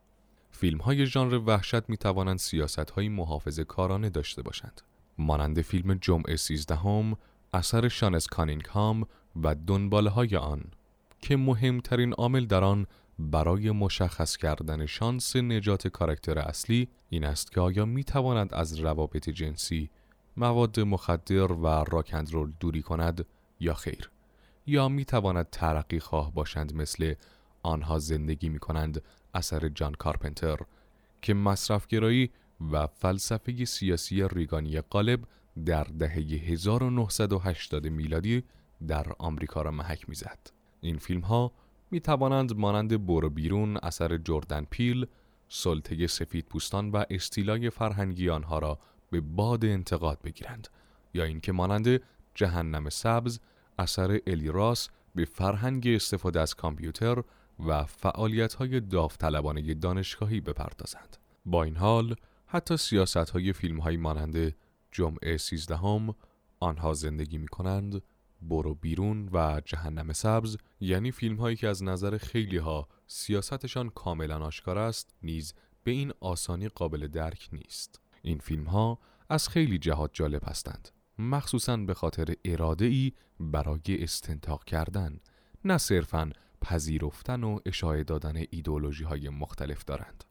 فیلم 0.52 0.78
های 0.78 1.06
ژانر 1.06 1.34
وحشت 1.46 1.90
می 1.90 1.98
توانند 1.98 2.38
سیاست 2.38 2.92
های 2.92 3.10
محافظ 3.10 3.60
کارانه 3.60 4.10
داشته 4.10 4.42
باشند. 4.42 4.82
مانند 5.18 5.62
فیلم 5.62 5.94
جمعه 5.94 6.36
سیزدهم 6.36 7.18
اثر 7.54 7.88
شان 7.88 8.12
اس. 8.12 8.28
کانینگهام 8.28 9.08
و 9.44 9.56
دنباله 9.56 10.10
های 10.10 10.36
آن 10.36 10.64
که 11.22 11.38
مهمترین 11.38 12.14
عامل 12.14 12.46
در 12.46 12.64
آن 12.64 12.88
برای 13.20 13.72
مشخص 13.72 14.38
کردن 14.38 14.86
شانس 14.86 15.36
نجات 15.36 15.88
کاراکتر 15.88 16.40
اصلی 16.40 16.88
این 17.10 17.24
است 17.24 17.52
که 17.52 17.62
آیا 17.62 17.86
می 17.86 18.04
تواند 18.04 18.54
از 18.54 18.80
روابط 18.80 19.30
جنسی 19.30 19.90
مواد 20.38 20.80
مخدر 20.80 21.52
و 21.52 21.68
راکندرول 21.68 22.54
دوری 22.60 22.82
کند 22.82 23.26
یا 23.60 23.74
خیر 23.74 24.10
یا 24.68 24.90
می 24.90 25.06
تواند 25.06 25.50
ترقی 25.50 26.00
خواه 26.00 26.34
باشند 26.34 26.76
مثل 26.76 27.14
آنها 27.64 28.00
زندگی 28.00 28.50
می 28.50 28.60
کنند 28.60 29.02
اثر 29.34 29.70
جان 29.70 29.94
کارپنتر 29.94 30.58
که 31.22 31.34
مصرفگرایی 31.34 32.30
و 32.72 32.88
فلسفه 32.88 33.66
سیاسی 33.66 34.28
ریگانی 34.28 34.82
قالب 34.82 35.20
در 35.66 35.84
دهه 35.84 36.18
1980 36.18 37.88
میلادی 37.88 38.44
در 38.88 39.08
آمریکا 39.20 39.62
را 39.62 39.72
محک 39.72 40.10
می‌زد. 40.10 40.40
این 40.82 40.98
فیلم 40.98 41.22
ها 41.22 41.52
می 41.92 42.00
توانند 42.00 42.58
مانند 42.58 43.06
برو 43.06 43.30
بیرون 43.30 43.78
اثر 43.78 44.18
جردن 44.18 44.66
پیل، 44.70 45.08
سلطه 45.50 46.08
سفید 46.08 46.46
پوستان 46.46 46.92
و 46.92 47.04
استیلای 47.10 47.70
فرهنگی 47.70 48.30
آنها 48.30 48.60
را 48.60 48.80
به 49.10 49.22
باد 49.22 49.66
انتقاد 49.66 50.22
بگیرند 50.22 50.68
یا 51.14 51.24
اینکه 51.24 51.52
مانند 51.52 52.02
جهنم 52.36 52.90
سبز 52.90 53.40
اثر 53.80 54.20
الیراس 54.28 54.90
به 55.16 55.26
فرهنگ 55.26 55.88
استفاده 55.88 56.40
از 56.40 56.56
کامپیوتر 56.56 57.24
و 57.68 57.84
فعالیت 57.84 58.54
های 58.54 58.80
داوطلبانه 58.80 59.74
دانشگاهی 59.74 60.42
بپردازند. 60.42 61.18
با 61.46 61.64
این 61.64 61.76
حال 61.76 62.16
حتی 62.48 62.78
سیاست 62.78 63.18
های 63.18 63.54
فیلم 63.54 63.80
های 63.80 63.98
مانند 63.98 64.56
جمعه 64.92 65.38
سیزدهم 65.38 66.16
آنها 66.60 66.94
زندگی 66.94 67.38
می 67.38 67.48
کنند 67.48 68.02
برو 68.42 68.76
بیرون 68.76 69.30
و 69.34 69.62
جهنم 69.66 70.14
سبز 70.14 70.58
یعنی 70.80 71.12
فیلم 71.12 71.36
هایی 71.36 71.56
که 71.56 71.68
از 71.68 71.84
نظر 71.84 72.18
خیلی 72.18 72.58
ها 72.58 72.88
سیاستشان 73.08 73.90
کاملا 73.90 74.40
آشکار 74.46 74.78
است 74.78 75.14
نیز 75.24 75.54
به 75.84 75.92
این 75.92 76.14
آسانی 76.20 76.70
قابل 76.70 77.08
درک 77.08 77.50
نیست 77.52 78.02
این 78.28 78.40
فیلم 78.40 78.64
ها 78.64 79.00
از 79.30 79.50
خیلی 79.50 79.78
جهات 79.78 80.10
جالب 80.14 80.42
هستند 80.46 80.90
مخصوصا 81.20 81.78
به 81.78 81.94
خاطر 81.94 82.34
اراده 82.46 82.86
ای 82.86 83.12
برای 83.40 83.82
استنتاق 83.88 84.64
کردن 84.64 85.20
نه 85.66 85.78
صرفا 85.78 86.30
پذیرفتن 86.62 87.44
و 87.44 87.60
اشاره 87.66 88.04
دادن 88.04 88.44
ایدولوژی 88.50 89.04
های 89.04 89.30
مختلف 89.30 89.86
دارند. 89.86 90.24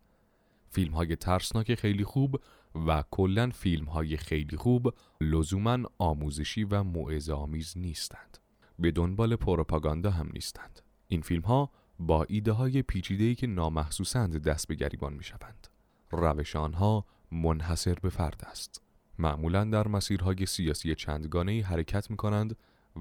فیلم 0.68 0.92
های 0.92 1.16
ترسناک 1.16 1.74
خیلی 1.74 2.04
خوب 2.04 2.40
و 2.86 3.04
کلا 3.10 3.50
فیلم 3.50 3.84
های 3.84 4.16
خیلی 4.16 4.56
خوب 4.56 4.94
لزوما 5.20 5.78
آموزشی 5.98 6.64
و 6.64 6.82
موعظه 6.82 7.32
آمیز 7.32 7.72
نیستند. 7.76 8.38
به 8.78 8.90
دنبال 8.90 9.36
پروپاگاندا 9.36 10.10
هم 10.10 10.30
نیستند. 10.32 10.80
این 11.08 11.20
فیلم 11.20 11.42
ها 11.42 11.70
با 11.98 12.24
ایده 12.24 12.52
های 12.52 12.82
پیچیده 12.82 13.34
که 13.34 13.46
نامحسوسند 13.46 14.42
دست 14.42 14.68
به 14.68 14.74
گریبان 14.74 15.12
می 15.12 15.24
شوند 15.24 15.68
روش 16.10 16.56
آنها 16.56 17.06
منحصر 17.32 17.94
به 17.94 18.08
فرد 18.08 18.46
است. 18.50 18.82
معمولا 19.18 19.64
در 19.64 19.88
مسیرهای 19.88 20.46
سیاسی 20.46 20.94
چندگانه 20.94 21.62
حرکت 21.62 22.10
می 22.10 22.16
کنند 22.16 22.56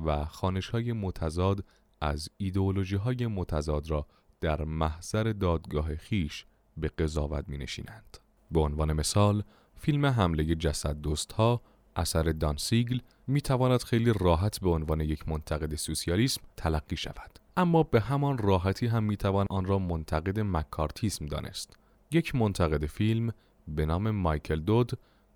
و 0.05 0.25
خانش 0.25 0.69
های 0.69 0.93
متضاد 0.93 1.65
از 2.01 2.29
ایدئولوژی 2.37 2.95
های 2.95 3.27
متضاد 3.27 3.89
را 3.89 4.05
در 4.41 4.63
محضر 4.63 5.23
دادگاه 5.23 5.95
خیش 5.95 6.45
به 6.77 6.87
قضاوت 6.87 7.45
می 7.47 7.57
نشینند. 7.57 8.17
به 8.51 8.59
عنوان 8.59 8.93
مثال 8.93 9.43
فیلم 9.75 10.05
حمله 10.05 10.55
جسد 10.55 11.01
دوست 11.01 11.31
ها 11.31 11.61
اثر 11.95 12.23
دانسیگل 12.23 12.99
می 13.27 13.41
تواند 13.41 13.83
خیلی 13.83 14.13
راحت 14.19 14.59
به 14.59 14.69
عنوان 14.69 15.01
یک 15.01 15.29
منتقد 15.29 15.75
سوسیالیسم 15.75 16.41
تلقی 16.57 16.97
شود. 16.97 17.39
اما 17.57 17.83
به 17.83 18.01
همان 18.01 18.37
راحتی 18.37 18.87
هم 18.87 19.03
می 19.03 19.17
توان 19.17 19.47
آن 19.49 19.65
را 19.65 19.79
منتقد 19.79 20.39
مکارتیسم 20.39 21.25
دانست. 21.25 21.77
یک 22.11 22.35
منتقد 22.35 22.85
فیلم 22.85 23.33
به 23.67 23.85
نام 23.85 24.11
مایکل 24.11 24.59
دود 24.59 24.91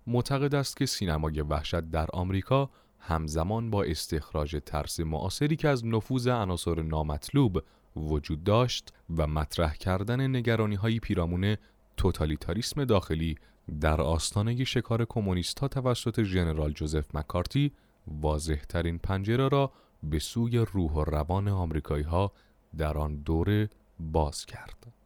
معتقد 0.06 0.54
است 0.54 0.76
که 0.76 0.86
سینمای 0.86 1.40
وحشت 1.40 1.80
در 1.80 2.08
آمریکا 2.12 2.70
همزمان 2.98 3.70
با 3.70 3.82
استخراج 3.82 4.56
ترس 4.66 5.00
معاصری 5.00 5.56
که 5.56 5.68
از 5.68 5.86
نفوذ 5.86 6.28
عناصر 6.28 6.82
نامطلوب 6.82 7.62
وجود 7.96 8.44
داشت 8.44 8.92
و 9.16 9.26
مطرح 9.26 9.74
کردن 9.74 10.36
نگرانی 10.36 10.74
های 10.74 10.98
پیرامون 10.98 11.56
توتالیتاریسم 11.96 12.84
داخلی 12.84 13.36
در 13.80 14.00
آستانه 14.00 14.64
شکار 14.64 15.04
کمونیست 15.04 15.64
توسط 15.66 16.22
ژنرال 16.22 16.72
جوزف 16.72 17.14
مکارتی 17.14 17.72
واضح 18.06 18.62
ترین 18.68 18.98
پنجره 18.98 19.48
را 19.48 19.72
به 20.02 20.18
سوی 20.18 20.58
روح 20.58 20.92
و 20.92 21.04
روان 21.04 21.48
آمریکایی 21.48 22.04
ها 22.04 22.32
در 22.76 22.98
آن 22.98 23.16
دوره 23.16 23.70
باز 24.00 24.46
کرد. 24.46 24.99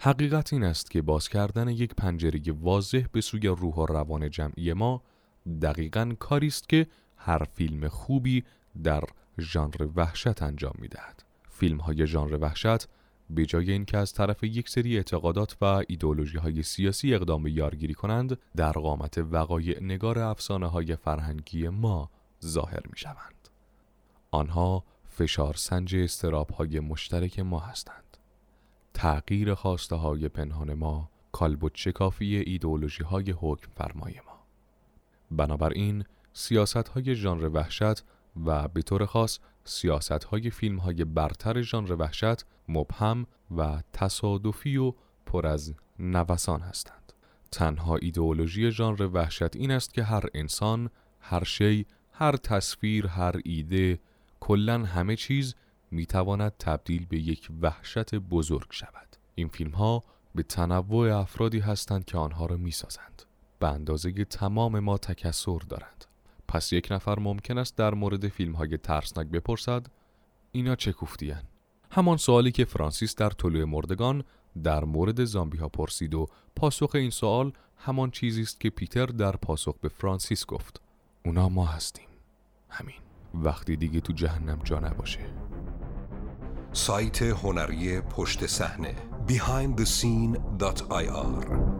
حقیقت 0.00 0.52
این 0.52 0.64
است 0.64 0.90
که 0.90 1.02
باز 1.02 1.28
کردن 1.28 1.68
یک 1.68 1.94
پنجره 1.94 2.52
واضح 2.52 3.04
به 3.12 3.20
سوی 3.20 3.48
روح 3.48 3.74
و 3.74 3.86
روان 3.86 4.30
جمعی 4.30 4.72
ما 4.72 5.02
دقیقا 5.62 6.12
کاری 6.18 6.46
است 6.46 6.68
که 6.68 6.86
هر 7.16 7.44
فیلم 7.54 7.88
خوبی 7.88 8.44
در 8.82 9.04
ژانر 9.40 9.88
وحشت 9.96 10.42
انجام 10.42 10.74
می‌دهد. 10.78 11.24
فیلم 11.50 11.78
های 11.78 12.06
ژانر 12.06 12.38
وحشت 12.40 12.88
به 13.30 13.46
جای 13.46 13.72
اینکه 13.72 13.98
از 13.98 14.12
طرف 14.12 14.44
یک 14.44 14.68
سری 14.68 14.96
اعتقادات 14.96 15.56
و 15.60 15.64
ایدئولوژی 15.88 16.38
های 16.38 16.62
سیاسی 16.62 17.14
اقدام 17.14 17.42
به 17.42 17.50
یارگیری 17.50 17.94
کنند 17.94 18.38
در 18.56 18.72
قامت 18.72 19.18
وقایع 19.18 19.82
نگار 19.82 20.18
افسانه 20.18 20.66
های 20.66 20.96
فرهنگی 20.96 21.68
ما 21.68 22.10
ظاهر 22.44 22.86
می 22.90 22.98
شوند. 22.98 23.48
آنها 24.30 24.84
فشار 25.08 25.54
سنج 25.54 25.96
استراب 25.96 26.50
های 26.50 26.80
مشترک 26.80 27.38
ما 27.38 27.60
هستند. 27.60 28.07
تغییر 28.98 29.54
خواسته 29.54 29.96
های 29.96 30.28
پنهان 30.28 30.74
ما 30.74 31.10
کالبد 31.32 31.70
شکافی 31.74 32.36
ایدئولوژی 32.36 33.02
های 33.02 33.30
حکم 33.30 33.70
فرمای 33.76 34.14
ما. 34.26 34.46
بنابراین 35.30 36.04
سیاست 36.32 36.88
های 36.88 37.14
ژانر 37.14 37.48
وحشت 37.48 38.04
و 38.46 38.68
به 38.68 38.82
طور 38.82 39.06
خاص 39.06 39.38
سیاست 39.64 40.24
های 40.24 40.50
فیلم 40.50 40.78
های 40.78 41.04
برتر 41.04 41.62
ژانر 41.62 41.92
وحشت 41.92 42.44
مبهم 42.68 43.26
و 43.56 43.82
تصادفی 43.92 44.76
و 44.76 44.92
پر 45.26 45.46
از 45.46 45.74
نوسان 45.98 46.60
هستند. 46.60 47.12
تنها 47.52 47.96
ایدئولوژی 47.96 48.70
ژانر 48.70 49.02
وحشت 49.12 49.56
این 49.56 49.70
است 49.70 49.94
که 49.94 50.02
هر 50.02 50.24
انسان، 50.34 50.90
هر 51.20 51.44
شی، 51.44 51.86
هر 52.12 52.36
تصویر، 52.36 53.06
هر 53.06 53.40
ایده، 53.44 54.00
کلا 54.40 54.84
همه 54.84 55.16
چیز 55.16 55.54
می 55.90 56.06
تواند 56.06 56.52
تبدیل 56.58 57.06
به 57.06 57.18
یک 57.18 57.48
وحشت 57.62 58.14
بزرگ 58.14 58.66
شود. 58.70 59.16
این 59.34 59.48
فیلم 59.48 59.70
ها 59.70 60.04
به 60.34 60.42
تنوع 60.42 61.16
افرادی 61.16 61.58
هستند 61.58 62.04
که 62.04 62.18
آنها 62.18 62.46
را 62.46 62.56
می 62.56 62.70
سازند. 62.70 63.22
به 63.58 63.68
اندازه 63.68 64.24
تمام 64.24 64.78
ما 64.78 64.98
تکسر 64.98 65.58
دارند. 65.68 66.04
پس 66.48 66.72
یک 66.72 66.88
نفر 66.90 67.18
ممکن 67.18 67.58
است 67.58 67.76
در 67.76 67.94
مورد 67.94 68.28
فیلم 68.28 68.52
های 68.52 68.76
ترسناک 68.76 69.26
بپرسد 69.26 69.86
اینا 70.52 70.76
چه 70.76 70.92
کوفتیان؟ 70.92 71.42
همان 71.90 72.16
سوالی 72.16 72.52
که 72.52 72.64
فرانسیس 72.64 73.14
در 73.14 73.30
طلوع 73.30 73.64
مردگان 73.64 74.24
در 74.62 74.84
مورد 74.84 75.24
زامبی 75.24 75.58
ها 75.58 75.68
پرسید 75.68 76.14
و 76.14 76.26
پاسخ 76.56 76.90
این 76.94 77.10
سوال 77.10 77.52
همان 77.76 78.10
چیزی 78.10 78.42
است 78.42 78.60
که 78.60 78.70
پیتر 78.70 79.06
در 79.06 79.32
پاسخ 79.32 79.74
به 79.80 79.88
فرانسیس 79.88 80.46
گفت 80.46 80.80
اونا 81.24 81.48
ما 81.48 81.64
هستیم 81.64 82.08
همین 82.68 82.96
وقتی 83.34 83.76
دیگه 83.76 84.00
تو 84.00 84.12
جهنم 84.12 84.60
جا 84.64 84.80
نباشه 84.80 85.20
سایت 86.78 87.22
هنری 87.22 88.00
پشت 88.00 88.46
صحنه 88.46 88.94
behindthescene.ir 89.28 91.77